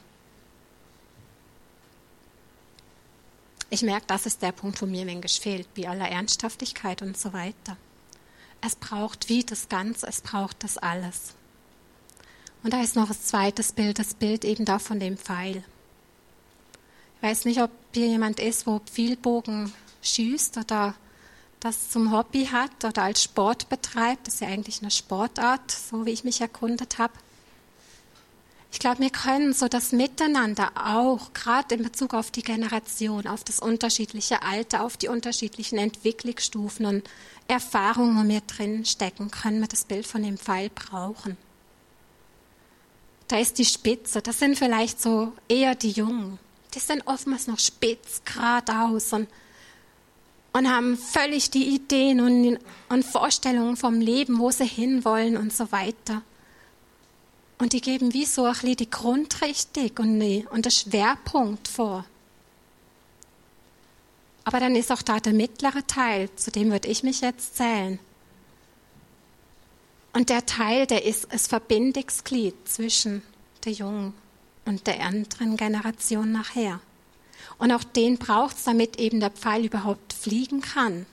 Ich 3.68 3.82
merke, 3.82 4.06
das 4.06 4.24
ist 4.24 4.40
der 4.40 4.52
Punkt, 4.52 4.80
wo 4.80 4.86
mir 4.86 5.04
manchmal 5.04 5.28
fehlt, 5.28 5.68
wie 5.74 5.86
aller 5.86 6.08
Ernsthaftigkeit 6.08 7.02
und 7.02 7.18
so 7.18 7.34
weiter. 7.34 7.76
Es 8.62 8.76
braucht 8.76 9.28
wie 9.28 9.44
das 9.44 9.68
Ganze, 9.68 10.06
es 10.06 10.22
braucht 10.22 10.64
das 10.64 10.78
alles. 10.78 11.34
Und 12.62 12.72
da 12.72 12.80
ist 12.80 12.96
noch 12.96 13.08
das 13.08 13.26
zweite 13.26 13.62
Bild, 13.74 13.98
das 13.98 14.14
Bild 14.14 14.44
eben 14.44 14.64
da 14.64 14.78
von 14.78 14.98
dem 14.98 15.18
Pfeil. 15.18 15.62
Ich 17.20 17.28
weiß 17.28 17.46
nicht, 17.46 17.60
ob 17.60 17.70
hier 17.92 18.06
jemand 18.06 18.38
ist, 18.38 18.66
wo 18.66 18.78
Pfeilbogen 18.78 19.72
schießt 20.02 20.58
oder 20.58 20.94
das 21.58 21.90
zum 21.90 22.12
Hobby 22.12 22.46
hat 22.46 22.84
oder 22.84 23.02
als 23.02 23.24
Sport 23.24 23.68
betreibt. 23.68 24.28
Das 24.28 24.34
ist 24.34 24.40
ja 24.40 24.48
eigentlich 24.48 24.80
eine 24.82 24.92
Sportart, 24.92 25.70
so 25.70 26.06
wie 26.06 26.12
ich 26.12 26.22
mich 26.22 26.40
erkundet 26.40 26.98
habe. 26.98 27.12
Ich 28.70 28.78
glaube, 28.78 29.00
wir 29.00 29.10
können 29.10 29.52
so 29.52 29.66
das 29.66 29.90
Miteinander 29.90 30.70
auch, 30.76 31.32
gerade 31.32 31.74
in 31.74 31.82
Bezug 31.82 32.14
auf 32.14 32.30
die 32.30 32.42
Generation, 32.42 33.26
auf 33.26 33.42
das 33.42 33.58
unterschiedliche 33.58 34.42
Alter, 34.42 34.84
auf 34.84 34.96
die 34.96 35.08
unterschiedlichen 35.08 35.78
Entwicklungsstufen 35.78 36.86
und 36.86 37.10
Erfahrungen, 37.48 38.22
wo 38.22 38.28
wir 38.28 38.42
drin 38.42 38.84
stecken, 38.84 39.30
können 39.30 39.60
wir 39.60 39.68
das 39.68 39.84
Bild 39.84 40.06
von 40.06 40.22
dem 40.22 40.36
Pfeil 40.36 40.70
brauchen. 40.70 41.36
Da 43.26 43.38
ist 43.38 43.58
die 43.58 43.64
Spitze, 43.64 44.22
das 44.22 44.38
sind 44.38 44.56
vielleicht 44.56 45.00
so 45.00 45.32
eher 45.48 45.74
die 45.74 45.90
Jungen. 45.90 46.38
Die 46.74 46.78
sind 46.78 47.06
oftmals 47.06 47.46
noch 47.46 47.58
spitz, 47.58 48.22
geradeaus 48.24 49.12
und 49.12 49.28
und 50.52 50.68
haben 50.68 50.96
völlig 50.96 51.50
die 51.50 51.74
Ideen 51.74 52.20
und, 52.20 52.58
und 52.88 53.04
Vorstellungen 53.04 53.76
vom 53.76 54.00
Leben, 54.00 54.38
wo 54.38 54.50
sie 54.50 54.64
hinwollen 54.64 55.36
und 55.36 55.52
so 55.52 55.70
weiter. 55.72 56.22
Und 57.58 57.72
die 57.72 57.80
geben 57.80 58.14
wie 58.14 58.24
so 58.24 58.44
ein 58.44 58.52
bisschen 58.52 58.76
die 58.76 58.90
Grundrichtung 58.90 59.90
und, 59.98 60.20
die, 60.20 60.46
und 60.50 60.64
den 60.64 60.72
Schwerpunkt 60.72 61.68
vor. 61.68 62.04
Aber 64.44 64.60
dann 64.60 64.76
ist 64.76 64.90
auch 64.90 65.02
da 65.02 65.20
der 65.20 65.32
mittlere 65.32 65.86
Teil, 65.86 66.30
zu 66.36 66.50
dem 66.50 66.70
würde 66.70 66.88
ich 66.88 67.02
mich 67.02 67.20
jetzt 67.20 67.56
zählen. 67.56 67.98
Und 70.12 70.30
der 70.30 70.46
Teil, 70.46 70.86
der 70.86 71.04
ist 71.04 71.32
das 71.32 71.46
Verbindungsglied 71.46 72.54
zwischen 72.64 73.22
der 73.64 73.72
jungen 73.72 74.14
und 74.68 74.86
der 74.86 75.00
anderen 75.00 75.56
Generation 75.56 76.30
nachher. 76.30 76.80
Und 77.56 77.72
auch 77.72 77.82
den 77.82 78.18
braucht 78.18 78.56
es, 78.56 78.64
damit 78.64 78.98
eben 78.98 79.18
der 79.18 79.30
Pfeil 79.30 79.64
überhaupt 79.64 80.12
fliegen 80.12 80.60
kann. 80.60 81.06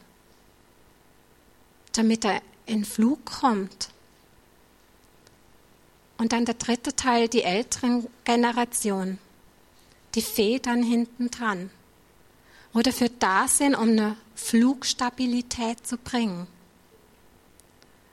Damit 1.94 2.26
er 2.26 2.42
in 2.66 2.84
Flug 2.84 3.24
kommt. 3.26 3.90
Und 6.18 6.34
dann 6.34 6.44
der 6.44 6.56
dritte 6.56 6.96
Teil, 6.96 7.30
die 7.30 7.44
älteren 7.44 8.08
Generationen. 8.26 9.20
Die 10.16 10.22
Federn 10.22 10.84
hinten 10.84 11.32
dran. 11.32 11.70
Wo 12.74 12.82
dafür 12.82 13.10
da 13.20 13.48
sind, 13.48 13.74
um 13.76 13.90
eine 13.90 14.18
Flugstabilität 14.36 15.88
zu 15.88 15.98
bringen. 15.98 16.46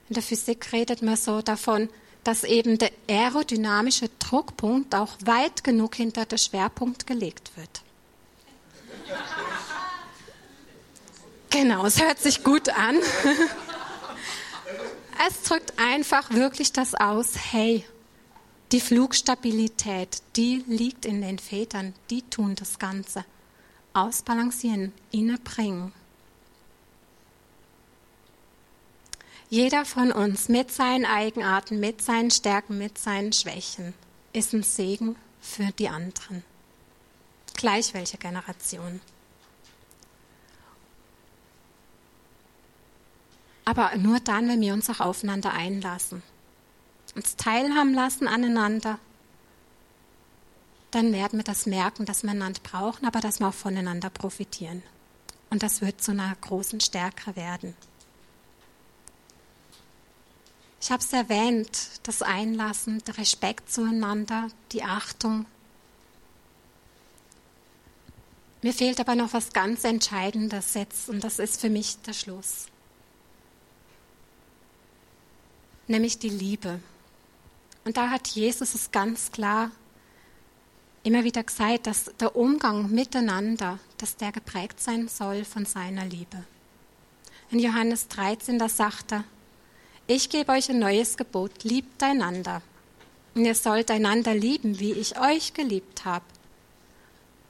In 0.08 0.14
der 0.14 0.22
Physik 0.22 0.72
redet 0.72 1.02
man 1.02 1.16
so 1.16 1.42
davon, 1.42 1.88
dass 2.24 2.44
eben 2.44 2.78
der 2.78 2.90
aerodynamische 3.08 4.08
Druckpunkt 4.18 4.94
auch 4.94 5.10
weit 5.24 5.64
genug 5.64 5.96
hinter 5.96 6.24
der 6.24 6.38
Schwerpunkt 6.38 7.06
gelegt 7.06 7.52
wird. 7.56 7.82
Genau, 11.50 11.84
es 11.84 12.00
hört 12.00 12.18
sich 12.18 12.42
gut 12.42 12.70
an. 12.70 12.96
Es 15.28 15.42
drückt 15.42 15.78
einfach 15.78 16.30
wirklich 16.30 16.72
das 16.72 16.94
aus, 16.94 17.34
hey, 17.52 17.84
die 18.72 18.80
Flugstabilität, 18.80 20.22
die 20.36 20.64
liegt 20.66 21.04
in 21.04 21.20
den 21.20 21.38
Vätern, 21.38 21.94
die 22.08 22.22
tun 22.22 22.54
das 22.56 22.78
Ganze. 22.78 23.24
Ausbalancieren, 23.92 24.92
innebringen. 25.10 25.92
Jeder 29.52 29.84
von 29.84 30.12
uns 30.12 30.48
mit 30.48 30.72
seinen 30.72 31.04
Eigenarten, 31.04 31.78
mit 31.78 32.00
seinen 32.00 32.30
Stärken, 32.30 32.78
mit 32.78 32.96
seinen 32.96 33.34
Schwächen 33.34 33.92
ist 34.32 34.54
ein 34.54 34.62
Segen 34.62 35.14
für 35.42 35.66
die 35.78 35.90
anderen 35.90 36.42
gleich 37.52 37.92
welche 37.92 38.16
Generation. 38.16 39.00
Aber 43.66 43.94
nur 43.96 44.20
dann, 44.20 44.48
wenn 44.48 44.62
wir 44.62 44.72
uns 44.72 44.88
auch 44.88 45.00
aufeinander 45.00 45.52
einlassen, 45.52 46.22
uns 47.14 47.36
teilhaben 47.36 47.92
lassen 47.92 48.26
aneinander, 48.26 48.98
dann 50.90 51.12
werden 51.12 51.38
wir 51.38 51.44
das 51.44 51.66
merken, 51.66 52.06
dass 52.06 52.22
wir 52.22 52.30
einander 52.30 52.60
brauchen, 52.62 53.06
aber 53.06 53.20
dass 53.20 53.38
wir 53.38 53.48
auch 53.48 53.54
voneinander 53.54 54.08
profitieren. 54.08 54.82
Und 55.50 55.62
das 55.62 55.82
wird 55.82 56.02
zu 56.02 56.12
einer 56.12 56.34
großen 56.40 56.80
Stärke 56.80 57.36
werden. 57.36 57.76
Ich 60.82 60.90
habe 60.90 61.02
es 61.02 61.12
erwähnt, 61.14 61.70
das 62.02 62.20
Einlassen, 62.20 63.02
der 63.06 63.16
Respekt 63.16 63.72
zueinander, 63.72 64.48
die 64.72 64.82
Achtung, 64.82 65.46
Mir 68.64 68.72
fehlt 68.72 69.00
aber 69.00 69.16
noch 69.16 69.32
was 69.32 69.52
ganz 69.52 69.82
Entscheidendes 69.82 70.74
jetzt 70.74 71.08
und 71.08 71.24
das 71.24 71.40
ist 71.40 71.60
für 71.60 71.68
mich 71.68 72.00
der 72.02 72.12
Schluss. 72.12 72.66
Nämlich 75.88 76.20
die 76.20 76.28
Liebe. 76.28 76.78
Und 77.84 77.96
da 77.96 78.10
hat 78.10 78.28
Jesus 78.28 78.76
es 78.76 78.92
ganz 78.92 79.32
klar 79.32 79.72
immer 81.02 81.24
wieder 81.24 81.42
gesagt, 81.42 81.88
dass 81.88 82.12
der 82.20 82.36
Umgang 82.36 82.88
miteinander, 82.92 83.80
dass 83.98 84.16
der 84.16 84.30
geprägt 84.30 84.80
sein 84.80 85.08
soll 85.08 85.44
von 85.44 85.66
seiner 85.66 86.04
Liebe. 86.04 86.44
In 87.50 87.58
Johannes 87.58 88.06
13, 88.06 88.60
da 88.60 88.68
sagt 88.68 89.12
er, 89.12 89.24
ich 90.12 90.28
gebe 90.28 90.52
euch 90.52 90.68
ein 90.68 90.78
neues 90.78 91.16
Gebot, 91.16 91.64
liebt 91.64 92.02
einander. 92.02 92.60
Und 93.34 93.46
ihr 93.46 93.54
sollt 93.54 93.90
einander 93.90 94.34
lieben, 94.34 94.78
wie 94.78 94.92
ich 94.92 95.18
euch 95.18 95.54
geliebt 95.54 96.04
habe. 96.04 96.24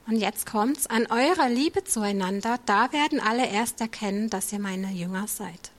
Und 0.06 0.16
jetzt 0.16 0.46
kommt's, 0.46 0.86
an 0.86 1.06
eurer 1.06 1.48
Liebe 1.48 1.82
zueinander, 1.82 2.60
da 2.64 2.92
werden 2.92 3.20
alle 3.20 3.46
erst 3.48 3.80
erkennen, 3.80 4.30
dass 4.30 4.52
ihr 4.52 4.60
meine 4.60 4.92
Jünger 4.92 5.26
seid. 5.26 5.72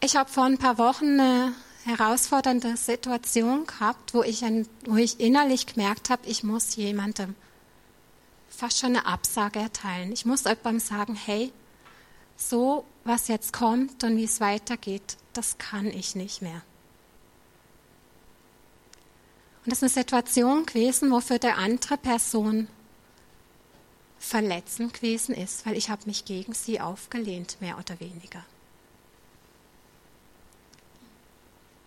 Ich 0.00 0.16
habe 0.16 0.28
vor 0.28 0.44
ein 0.44 0.58
paar 0.58 0.76
Wochen 0.76 1.18
eine 1.18 1.54
herausfordernde 1.84 2.76
Situation 2.76 3.66
gehabt, 3.66 4.12
wo 4.12 4.22
ich, 4.22 4.42
wo 4.84 4.96
ich 4.96 5.18
innerlich 5.18 5.66
gemerkt 5.66 6.10
habe, 6.10 6.26
ich 6.26 6.42
muss 6.42 6.76
jemandem 6.76 7.36
fast 8.62 8.78
schon 8.78 8.96
eine 8.96 9.06
Absage 9.06 9.58
erteilen. 9.58 10.12
Ich 10.12 10.24
muss 10.24 10.44
jemandem 10.44 10.78
sagen, 10.78 11.16
hey, 11.16 11.52
so 12.36 12.84
was 13.02 13.26
jetzt 13.26 13.52
kommt 13.52 14.04
und 14.04 14.16
wie 14.16 14.22
es 14.22 14.40
weitergeht, 14.40 15.16
das 15.32 15.58
kann 15.58 15.86
ich 15.86 16.14
nicht 16.14 16.42
mehr. 16.42 16.62
Und 19.64 19.72
das 19.72 19.78
ist 19.78 19.82
eine 19.82 20.04
Situation 20.04 20.64
gewesen, 20.64 21.10
wo 21.10 21.20
für 21.20 21.40
die 21.40 21.48
andere 21.48 21.96
Person 21.96 22.68
verletzend 24.20 24.94
gewesen 24.94 25.34
ist, 25.34 25.66
weil 25.66 25.76
ich 25.76 25.90
habe 25.90 26.06
mich 26.06 26.24
gegen 26.24 26.54
sie 26.54 26.80
aufgelehnt, 26.80 27.56
mehr 27.60 27.76
oder 27.78 27.98
weniger. 27.98 28.44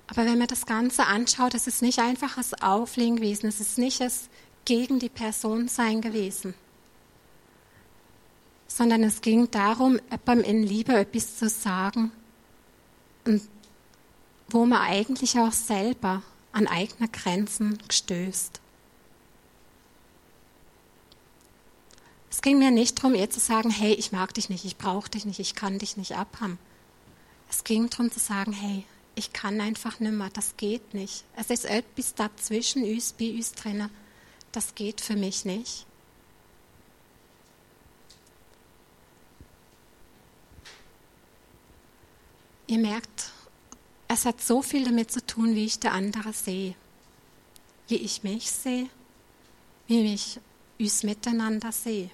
Aber 0.07 0.25
wenn 0.25 0.39
man 0.39 0.47
das 0.47 0.65
Ganze 0.65 1.05
anschaut, 1.05 1.53
es 1.53 1.67
ist 1.67 1.81
nicht 1.81 1.99
einfach 1.99 2.35
das 2.35 2.53
Auflegen 2.61 3.15
gewesen, 3.15 3.47
es 3.47 3.61
ist 3.61 3.77
nicht 3.77 4.01
das 4.01 4.27
gegen 4.65 4.99
die 4.99 5.07
Person 5.07 5.69
sein 5.69 6.01
gewesen, 6.01 6.53
sondern 8.75 9.03
es 9.03 9.21
ging 9.21 9.49
darum, 9.51 10.01
beim 10.25 10.41
in 10.41 10.61
Liebe 10.61 10.93
etwas 10.97 11.37
zu 11.37 11.47
sagen, 11.47 12.11
wo 14.49 14.65
man 14.65 14.81
eigentlich 14.81 15.39
auch 15.39 15.53
selber 15.53 16.23
an 16.51 16.67
eigene 16.67 17.07
Grenzen 17.07 17.77
gestößt. 17.87 18.59
Es 22.29 22.41
ging 22.41 22.59
mir 22.59 22.69
nicht 22.71 22.97
darum, 22.97 23.15
ihr 23.15 23.29
zu 23.29 23.39
sagen, 23.39 23.69
hey, 23.69 23.93
ich 23.93 24.11
mag 24.11 24.33
dich 24.33 24.49
nicht, 24.49 24.65
ich 24.65 24.75
brauche 24.75 25.09
dich 25.09 25.23
nicht, 25.23 25.39
ich 25.39 25.55
kann 25.55 25.79
dich 25.79 25.95
nicht 25.95 26.17
abhaben. 26.17 26.59
Es 27.49 27.63
ging 27.63 27.89
darum 27.89 28.11
zu 28.11 28.19
sagen, 28.19 28.51
hey, 28.51 28.83
ich 29.15 29.31
kann 29.31 29.61
einfach 29.61 30.01
nicht 30.01 30.11
mehr, 30.11 30.29
das 30.33 30.57
geht 30.57 30.93
nicht. 30.93 31.23
Es 31.37 31.49
ist 31.49 31.63
etwas 31.63 32.13
dazwischen 32.13 32.83
uns, 32.83 33.13
bei 33.13 33.31
uns 33.31 33.53
drinnen, 33.53 33.89
das 34.51 34.75
geht 34.75 34.99
für 34.99 35.15
mich 35.15 35.45
nicht. 35.45 35.85
Ihr 42.67 42.79
merkt, 42.79 43.31
es 44.07 44.25
hat 44.25 44.41
so 44.41 44.61
viel 44.61 44.85
damit 44.85 45.11
zu 45.11 45.25
tun, 45.25 45.55
wie 45.55 45.65
ich 45.65 45.79
der 45.79 45.93
andere 45.93 46.33
sehe, 46.33 46.75
wie 47.87 47.97
ich 47.97 48.23
mich 48.23 48.51
sehe, 48.51 48.89
wie 49.87 50.13
ich 50.13 50.39
uns 50.79 51.03
miteinander 51.03 51.71
sehe. 51.71 52.09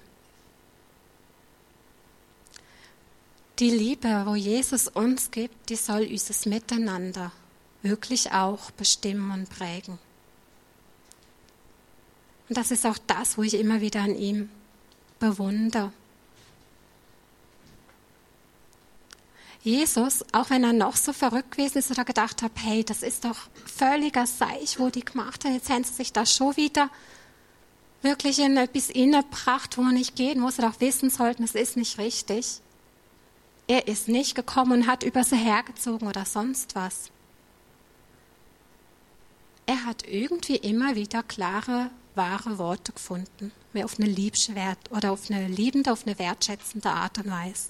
Die 3.58 3.70
Liebe, 3.70 4.24
wo 4.26 4.34
Jesus 4.34 4.88
uns 4.88 5.30
gibt, 5.30 5.68
die 5.68 5.76
soll 5.76 6.08
unser 6.10 6.48
Miteinander 6.48 7.32
wirklich 7.82 8.32
auch 8.32 8.70
bestimmen 8.72 9.30
und 9.30 9.50
prägen. 9.50 9.98
Und 12.48 12.56
das 12.58 12.70
ist 12.70 12.86
auch 12.86 12.98
das, 13.06 13.38
wo 13.38 13.42
ich 13.42 13.54
immer 13.54 13.80
wieder 13.80 14.00
an 14.00 14.14
ihm 14.14 14.50
bewundere. 15.18 15.92
Jesus, 19.62 20.24
auch 20.32 20.50
wenn 20.50 20.64
er 20.64 20.72
noch 20.72 20.96
so 20.96 21.12
verrückt 21.12 21.52
gewesen 21.52 21.78
ist 21.78 21.90
oder 21.90 22.04
gedacht 22.04 22.42
hat, 22.42 22.50
hey, 22.56 22.84
das 22.84 23.02
ist 23.02 23.24
doch 23.24 23.36
völliger 23.64 24.26
Seich, 24.26 24.78
wo 24.78 24.90
die 24.90 25.04
gemacht 25.04 25.44
hat, 25.44 25.52
jetzt 25.52 25.70
haben 25.70 25.84
sie 25.84 25.94
sich 25.94 26.12
da 26.12 26.26
schon 26.26 26.56
wieder 26.56 26.90
wirklich 28.02 28.40
in 28.40 28.56
etwas 28.56 28.90
innebracht, 28.90 29.78
wo 29.78 29.82
man 29.82 29.94
nicht 29.94 30.16
gehen 30.16 30.40
muss, 30.40 30.58
oder 30.58 30.70
auch 30.70 30.80
wissen 30.80 31.10
sollten, 31.10 31.44
es 31.44 31.54
ist 31.54 31.76
nicht 31.76 31.98
richtig. 31.98 32.60
Er 33.68 33.86
ist 33.86 34.08
nicht 34.08 34.34
gekommen 34.34 34.72
und 34.72 34.86
hat 34.88 35.04
über 35.04 35.22
sie 35.22 35.36
hergezogen 35.36 36.08
oder 36.08 36.24
sonst 36.24 36.74
was. 36.74 37.10
Er 39.66 39.84
hat 39.84 40.06
irgendwie 40.08 40.56
immer 40.56 40.96
wieder 40.96 41.22
klare, 41.22 41.90
wahre 42.16 42.58
Worte 42.58 42.92
gefunden, 42.92 43.52
mehr 43.72 43.84
auf 43.84 43.98
eine 44.00 44.08
liebswert 44.08 44.90
oder 44.90 45.12
auf 45.12 45.30
eine 45.30 45.46
liebende, 45.46 45.92
auf 45.92 46.04
eine 46.04 46.18
wertschätzende 46.18 46.90
Art 46.90 47.18
und 47.18 47.30
Weise. 47.30 47.68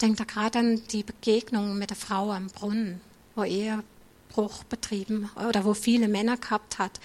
Denke 0.00 0.16
da 0.16 0.24
gerade 0.24 0.58
an 0.58 0.82
die 0.90 1.02
Begegnung 1.02 1.76
mit 1.78 1.90
der 1.90 1.96
Frau 1.96 2.32
am 2.32 2.46
Brunnen, 2.46 3.00
wo 3.34 3.44
Ehebruch 3.44 4.64
betrieben 4.64 5.30
oder 5.48 5.64
wo 5.64 5.74
viele 5.74 6.08
Männer 6.08 6.36
gehabt 6.36 6.78
hat, 6.78 7.00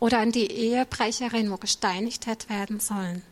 oder 0.00 0.20
an 0.20 0.32
die 0.32 0.50
Ehebrecherin, 0.50 1.50
wo 1.50 1.56
gesteinigt 1.56 2.26
hätte 2.26 2.48
werden 2.48 2.80
sollen. 2.80 3.22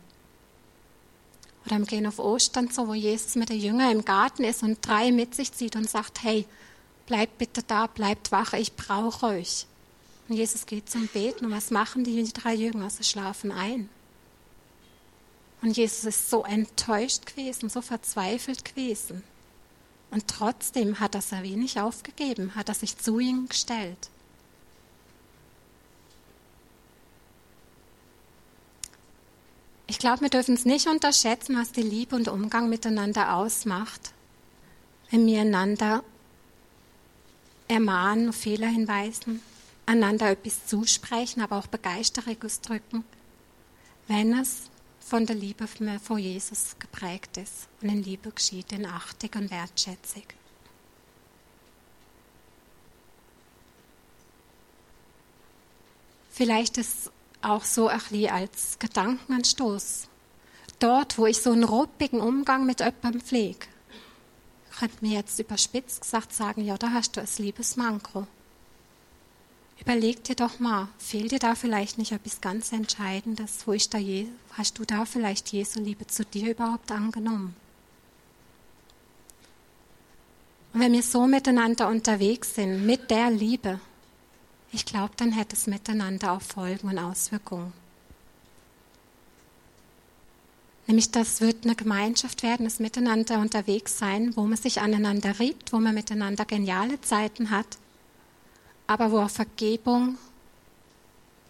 Oder 1.65 1.77
im 1.77 1.85
Gehen 1.85 2.07
auf 2.07 2.19
Ostern 2.19 2.69
so, 2.69 2.87
wo 2.87 2.93
Jesus 2.93 3.35
mit 3.35 3.49
der 3.49 3.57
Jünger 3.57 3.91
im 3.91 4.05
Garten 4.05 4.43
ist 4.43 4.63
und 4.63 4.85
drei 4.85 5.11
mit 5.11 5.35
sich 5.35 5.51
zieht 5.51 5.75
und 5.75 5.89
sagt, 5.89 6.23
hey, 6.23 6.45
bleibt 7.07 7.37
bitte 7.37 7.63
da, 7.63 7.87
bleibt 7.87 8.31
wach, 8.31 8.53
ich 8.53 8.73
brauche 8.73 9.25
euch. 9.25 9.65
Und 10.29 10.35
Jesus 10.35 10.65
geht 10.65 10.89
zum 10.89 11.07
Beten 11.07 11.45
und 11.45 11.51
was 11.51 11.71
machen 11.71 12.03
die 12.03 12.31
drei 12.31 12.53
Jünger? 12.53 12.89
Sie 12.89 13.03
schlafen 13.03 13.51
ein. 13.51 13.89
Und 15.61 15.75
Jesus 15.75 16.03
ist 16.05 16.29
so 16.29 16.43
enttäuscht 16.43 17.25
gewesen, 17.25 17.69
so 17.69 17.81
verzweifelt 17.81 18.63
gewesen. 18.63 19.23
Und 20.11 20.27
trotzdem 20.27 20.99
hat 20.99 21.15
er 21.15 21.19
es 21.19 21.31
wenig 21.31 21.79
aufgegeben, 21.79 22.55
hat 22.55 22.69
er 22.69 22.75
sich 22.75 22.97
zu 22.97 23.19
ihnen 23.19 23.49
gestellt. 23.49 24.09
Ich 29.87 29.99
glaube, 29.99 30.21
wir 30.21 30.29
dürfen 30.29 30.55
es 30.55 30.65
nicht 30.65 30.87
unterschätzen, 30.87 31.57
was 31.57 31.71
die 31.71 31.81
Liebe 31.81 32.15
und 32.15 32.27
Umgang 32.27 32.69
miteinander 32.69 33.35
ausmacht, 33.35 34.11
wenn 35.09 35.25
wir 35.25 35.41
einander 35.41 36.03
ermahnen, 37.69 38.33
Fehler 38.33 38.67
hinweisen, 38.67 39.41
einander 39.85 40.29
etwas 40.31 40.65
zusprechen, 40.67 41.41
aber 41.41 41.57
auch 41.57 41.67
Begeisterung 41.67 42.37
ausdrücken, 42.43 43.05
wenn 44.07 44.37
es 44.37 44.69
von 45.07 45.25
der 45.25 45.37
Liebe 45.37 45.67
vor 46.03 46.17
Jesus 46.17 46.75
geprägt 46.79 47.37
ist 47.37 47.69
und 47.81 47.87
in 47.87 48.03
Liebe 48.03 48.29
geschieht, 48.29 48.73
in 48.73 48.85
Achtung 48.85 49.29
und 49.35 49.51
Wertschätzung. 49.51 50.23
Vielleicht 56.29 56.77
ist 56.77 57.09
auch 57.41 57.63
so 57.63 57.87
ein 57.87 57.99
bisschen 57.99 58.29
als 58.29 58.79
Gedankenanstoß. 58.79 60.09
Dort, 60.79 61.17
wo 61.17 61.25
ich 61.25 61.41
so 61.41 61.51
einen 61.51 61.63
ruppigen 61.63 62.19
Umgang 62.19 62.65
mit 62.65 62.81
jemandem 62.81 63.21
pflege, 63.21 63.65
könnte 64.77 65.05
mir 65.05 65.13
jetzt 65.13 65.39
überspitzt 65.39 66.01
gesagt 66.01 66.33
sagen, 66.33 66.65
ja, 66.65 66.77
da 66.77 66.91
hast 66.91 67.15
du 67.15 67.21
ein 67.21 67.27
Liebesmanko. 67.37 68.27
Überleg 69.79 70.23
dir 70.23 70.35
doch 70.35 70.59
mal, 70.59 70.89
fehlt 70.97 71.31
dir 71.31 71.39
da 71.39 71.55
vielleicht 71.55 71.97
nicht 71.97 72.11
etwas 72.11 72.41
ganz 72.41 72.71
Entscheidendes? 72.71 73.67
Wo 73.67 73.73
ist 73.73 73.93
da 73.93 73.97
Je 73.97 74.27
hast 74.53 74.79
du 74.79 74.85
da 74.85 75.05
vielleicht 75.05 75.49
Jesu 75.49 75.79
Liebe 75.79 76.07
zu 76.07 76.25
dir 76.25 76.51
überhaupt 76.51 76.91
angenommen? 76.91 77.55
Und 80.73 80.79
wenn 80.81 80.93
wir 80.93 81.03
so 81.03 81.27
miteinander 81.27 81.87
unterwegs 81.87 82.55
sind, 82.55 82.85
mit 82.85 83.09
der 83.09 83.31
Liebe, 83.31 83.79
ich 84.71 84.85
glaube, 84.85 85.13
dann 85.17 85.31
hätte 85.31 85.55
es 85.55 85.67
miteinander 85.67 86.33
auch 86.33 86.41
Folgen 86.41 86.89
und 86.89 86.99
Auswirkungen. 86.99 87.71
Nämlich, 90.87 91.11
das 91.11 91.41
wird 91.41 91.65
eine 91.65 91.75
Gemeinschaft 91.75 92.43
werden, 92.43 92.65
das 92.65 92.79
Miteinander 92.79 93.39
unterwegs 93.39 93.97
sein, 93.97 94.35
wo 94.35 94.43
man 94.43 94.57
sich 94.57 94.79
aneinander 94.79 95.37
riebt, 95.39 95.73
wo 95.73 95.79
man 95.79 95.93
miteinander 95.93 96.45
geniale 96.45 96.99
Zeiten 97.01 97.49
hat, 97.49 97.77
aber 98.87 99.11
wo 99.11 99.19
auch 99.19 99.29
Vergebung 99.29 100.17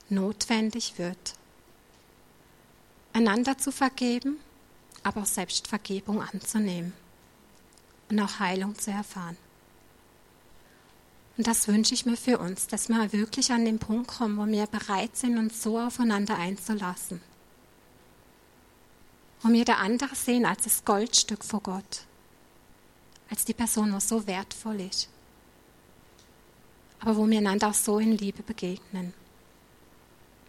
notwendig 0.10 0.98
wird. 0.98 1.36
Einander 3.14 3.58
zu 3.58 3.72
vergeben, 3.72 4.38
aber 5.04 5.22
auch 5.22 5.26
Selbstvergebung 5.26 6.22
anzunehmen 6.22 6.94
und 8.10 8.20
auch 8.20 8.40
Heilung 8.40 8.78
zu 8.78 8.92
erfahren. 8.92 9.38
Und 11.38 11.46
das 11.46 11.68
wünsche 11.68 11.94
ich 11.94 12.06
mir 12.06 12.18
für 12.18 12.40
uns, 12.40 12.66
dass 12.66 12.90
wir 12.90 13.14
wirklich 13.14 13.52
an 13.52 13.64
den 13.64 13.78
Punkt 13.78 14.08
kommen, 14.08 14.38
wo 14.38 14.48
wir 14.48 14.66
bereit 14.66 15.16
sind, 15.16 15.38
uns 15.38 15.62
so 15.62 15.80
aufeinander 15.80 16.36
einzulassen. 16.36 17.22
Wo 19.42 19.50
wir 19.50 19.64
der 19.64 19.78
andere 19.78 20.16
sehen 20.16 20.48
als 20.48 20.64
das 20.64 20.84
Goldstück 20.84 21.46
vor 21.46 21.62
Gott, 21.62 22.06
als 23.30 23.46
die 23.46 23.54
Person, 23.54 23.92
die 23.92 24.02
so 24.02 24.26
wertvoll 24.26 24.82
ist. 24.82 25.10
Aber 27.00 27.18
wo 27.18 27.28
wir 27.28 27.38
einander 27.38 27.70
auch 27.70 27.74
so 27.74 28.00
in 28.00 28.18
Liebe 28.18 28.44
begegnen. 28.44 29.14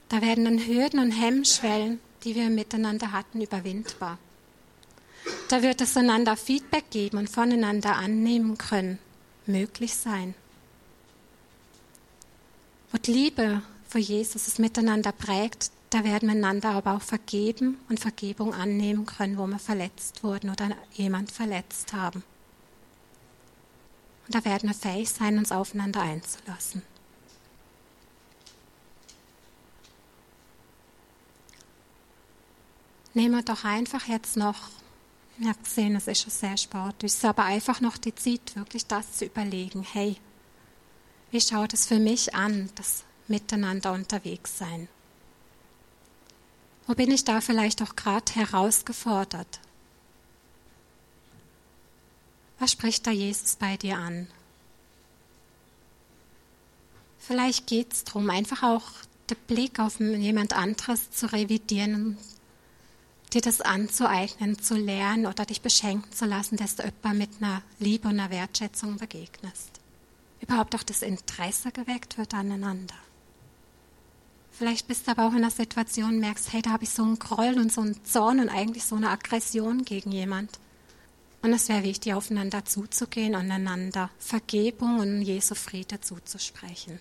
Da 0.08 0.22
werden 0.22 0.44
dann 0.44 0.66
Hürden 0.66 1.00
und 1.00 1.12
Hemmschwellen, 1.12 2.00
die 2.24 2.34
wir 2.34 2.48
miteinander 2.48 3.12
hatten, 3.12 3.42
überwindbar. 3.42 4.18
Da 5.48 5.62
wird 5.62 5.80
es 5.80 5.96
einander 5.96 6.36
Feedback 6.36 6.90
geben 6.90 7.18
und 7.18 7.28
voneinander 7.28 7.96
annehmen 7.96 8.56
können, 8.56 8.98
möglich 9.46 9.94
sein. 9.94 10.34
Die 13.04 13.12
Liebe 13.12 13.62
für 13.88 13.98
Jesus 13.98 14.48
es 14.48 14.58
miteinander 14.58 15.12
prägt, 15.12 15.70
da 15.90 16.04
werden 16.04 16.28
wir 16.28 16.36
einander 16.36 16.70
aber 16.70 16.96
auch 16.96 17.02
vergeben 17.02 17.78
und 17.88 18.00
Vergebung 18.00 18.52
annehmen 18.52 19.06
können, 19.06 19.38
wo 19.38 19.46
wir 19.46 19.58
verletzt 19.58 20.22
wurden 20.22 20.50
oder 20.50 20.70
jemand 20.92 21.32
verletzt 21.32 21.92
haben. 21.92 22.22
Und 24.28 24.34
da 24.34 24.44
werden 24.44 24.68
wir 24.68 24.74
fähig 24.74 25.10
sein, 25.10 25.38
uns 25.38 25.52
aufeinander 25.52 26.00
einzulassen. 26.00 26.82
nehmen 33.18 33.34
wir 33.34 33.42
doch 33.42 33.64
einfach 33.64 34.06
jetzt 34.06 34.36
noch, 34.36 34.70
ja 35.38 35.52
gesehen, 35.52 35.96
es 35.96 36.06
ist 36.06 36.22
schon 36.22 36.30
sehr 36.30 36.56
sportlich, 36.56 37.12
aber 37.24 37.44
einfach 37.44 37.80
noch 37.80 37.96
die 37.96 38.14
Zeit, 38.14 38.54
wirklich 38.54 38.86
das 38.86 39.18
zu 39.18 39.24
überlegen. 39.24 39.82
Hey, 39.82 40.16
wie 41.32 41.40
schaut 41.40 41.74
es 41.74 41.86
für 41.86 41.98
mich 41.98 42.36
an, 42.36 42.70
das 42.76 43.02
Miteinander 43.26 43.92
unterwegs 43.92 44.56
sein? 44.56 44.88
Wo 46.86 46.94
bin 46.94 47.10
ich 47.10 47.24
da 47.24 47.40
vielleicht 47.40 47.82
auch 47.82 47.96
gerade 47.96 48.32
herausgefordert? 48.34 49.60
Was 52.58 52.72
spricht 52.72 53.06
da 53.06 53.10
Jesus 53.10 53.56
bei 53.56 53.76
dir 53.76 53.98
an? 53.98 54.26
Vielleicht 57.18 57.66
geht 57.66 57.92
es 57.92 58.04
darum, 58.04 58.30
einfach 58.30 58.62
auch 58.62 58.84
den 59.28 59.36
Blick 59.46 59.78
auf 59.78 60.00
jemand 60.00 60.54
anderes 60.54 61.10
zu 61.10 61.30
revidieren, 61.30 62.16
dir 63.32 63.42
das 63.42 63.60
anzueignen, 63.60 64.58
zu 64.58 64.76
lernen 64.76 65.26
oder 65.26 65.44
dich 65.44 65.60
beschenken 65.60 66.10
zu 66.12 66.24
lassen, 66.24 66.56
dass 66.56 66.76
du 66.76 66.84
jemand 66.84 67.18
mit 67.18 67.30
einer 67.40 67.62
Liebe 67.78 68.08
und 68.08 68.18
einer 68.18 68.30
Wertschätzung 68.30 68.96
begegnest. 68.96 69.70
Überhaupt 70.40 70.74
auch 70.74 70.82
das 70.82 71.02
Interesse 71.02 71.70
geweckt 71.70 72.16
wird 72.16 72.32
aneinander. 72.32 72.94
Vielleicht 74.50 74.88
bist 74.88 75.06
du 75.06 75.12
aber 75.12 75.26
auch 75.26 75.32
in 75.32 75.38
einer 75.38 75.50
Situation 75.50 76.18
merkst, 76.18 76.52
hey, 76.52 76.62
da 76.62 76.70
habe 76.70 76.84
ich 76.84 76.90
so 76.90 77.02
einen 77.02 77.18
Groll 77.18 77.58
und 77.58 77.72
so 77.72 77.80
einen 77.82 78.04
Zorn 78.04 78.40
und 78.40 78.48
eigentlich 78.48 78.84
so 78.84 78.96
eine 78.96 79.10
Aggression 79.10 79.84
gegen 79.84 80.10
jemand. 80.10 80.58
Und 81.42 81.52
es 81.52 81.68
wäre 81.68 81.84
wichtig, 81.84 82.14
aufeinander 82.14 82.64
zuzugehen 82.64 83.34
und 83.34 83.50
einander 83.50 84.10
Vergebung 84.18 84.98
und 84.98 85.22
Jesu 85.22 85.54
Friede 85.54 86.00
zuzusprechen. 86.00 86.98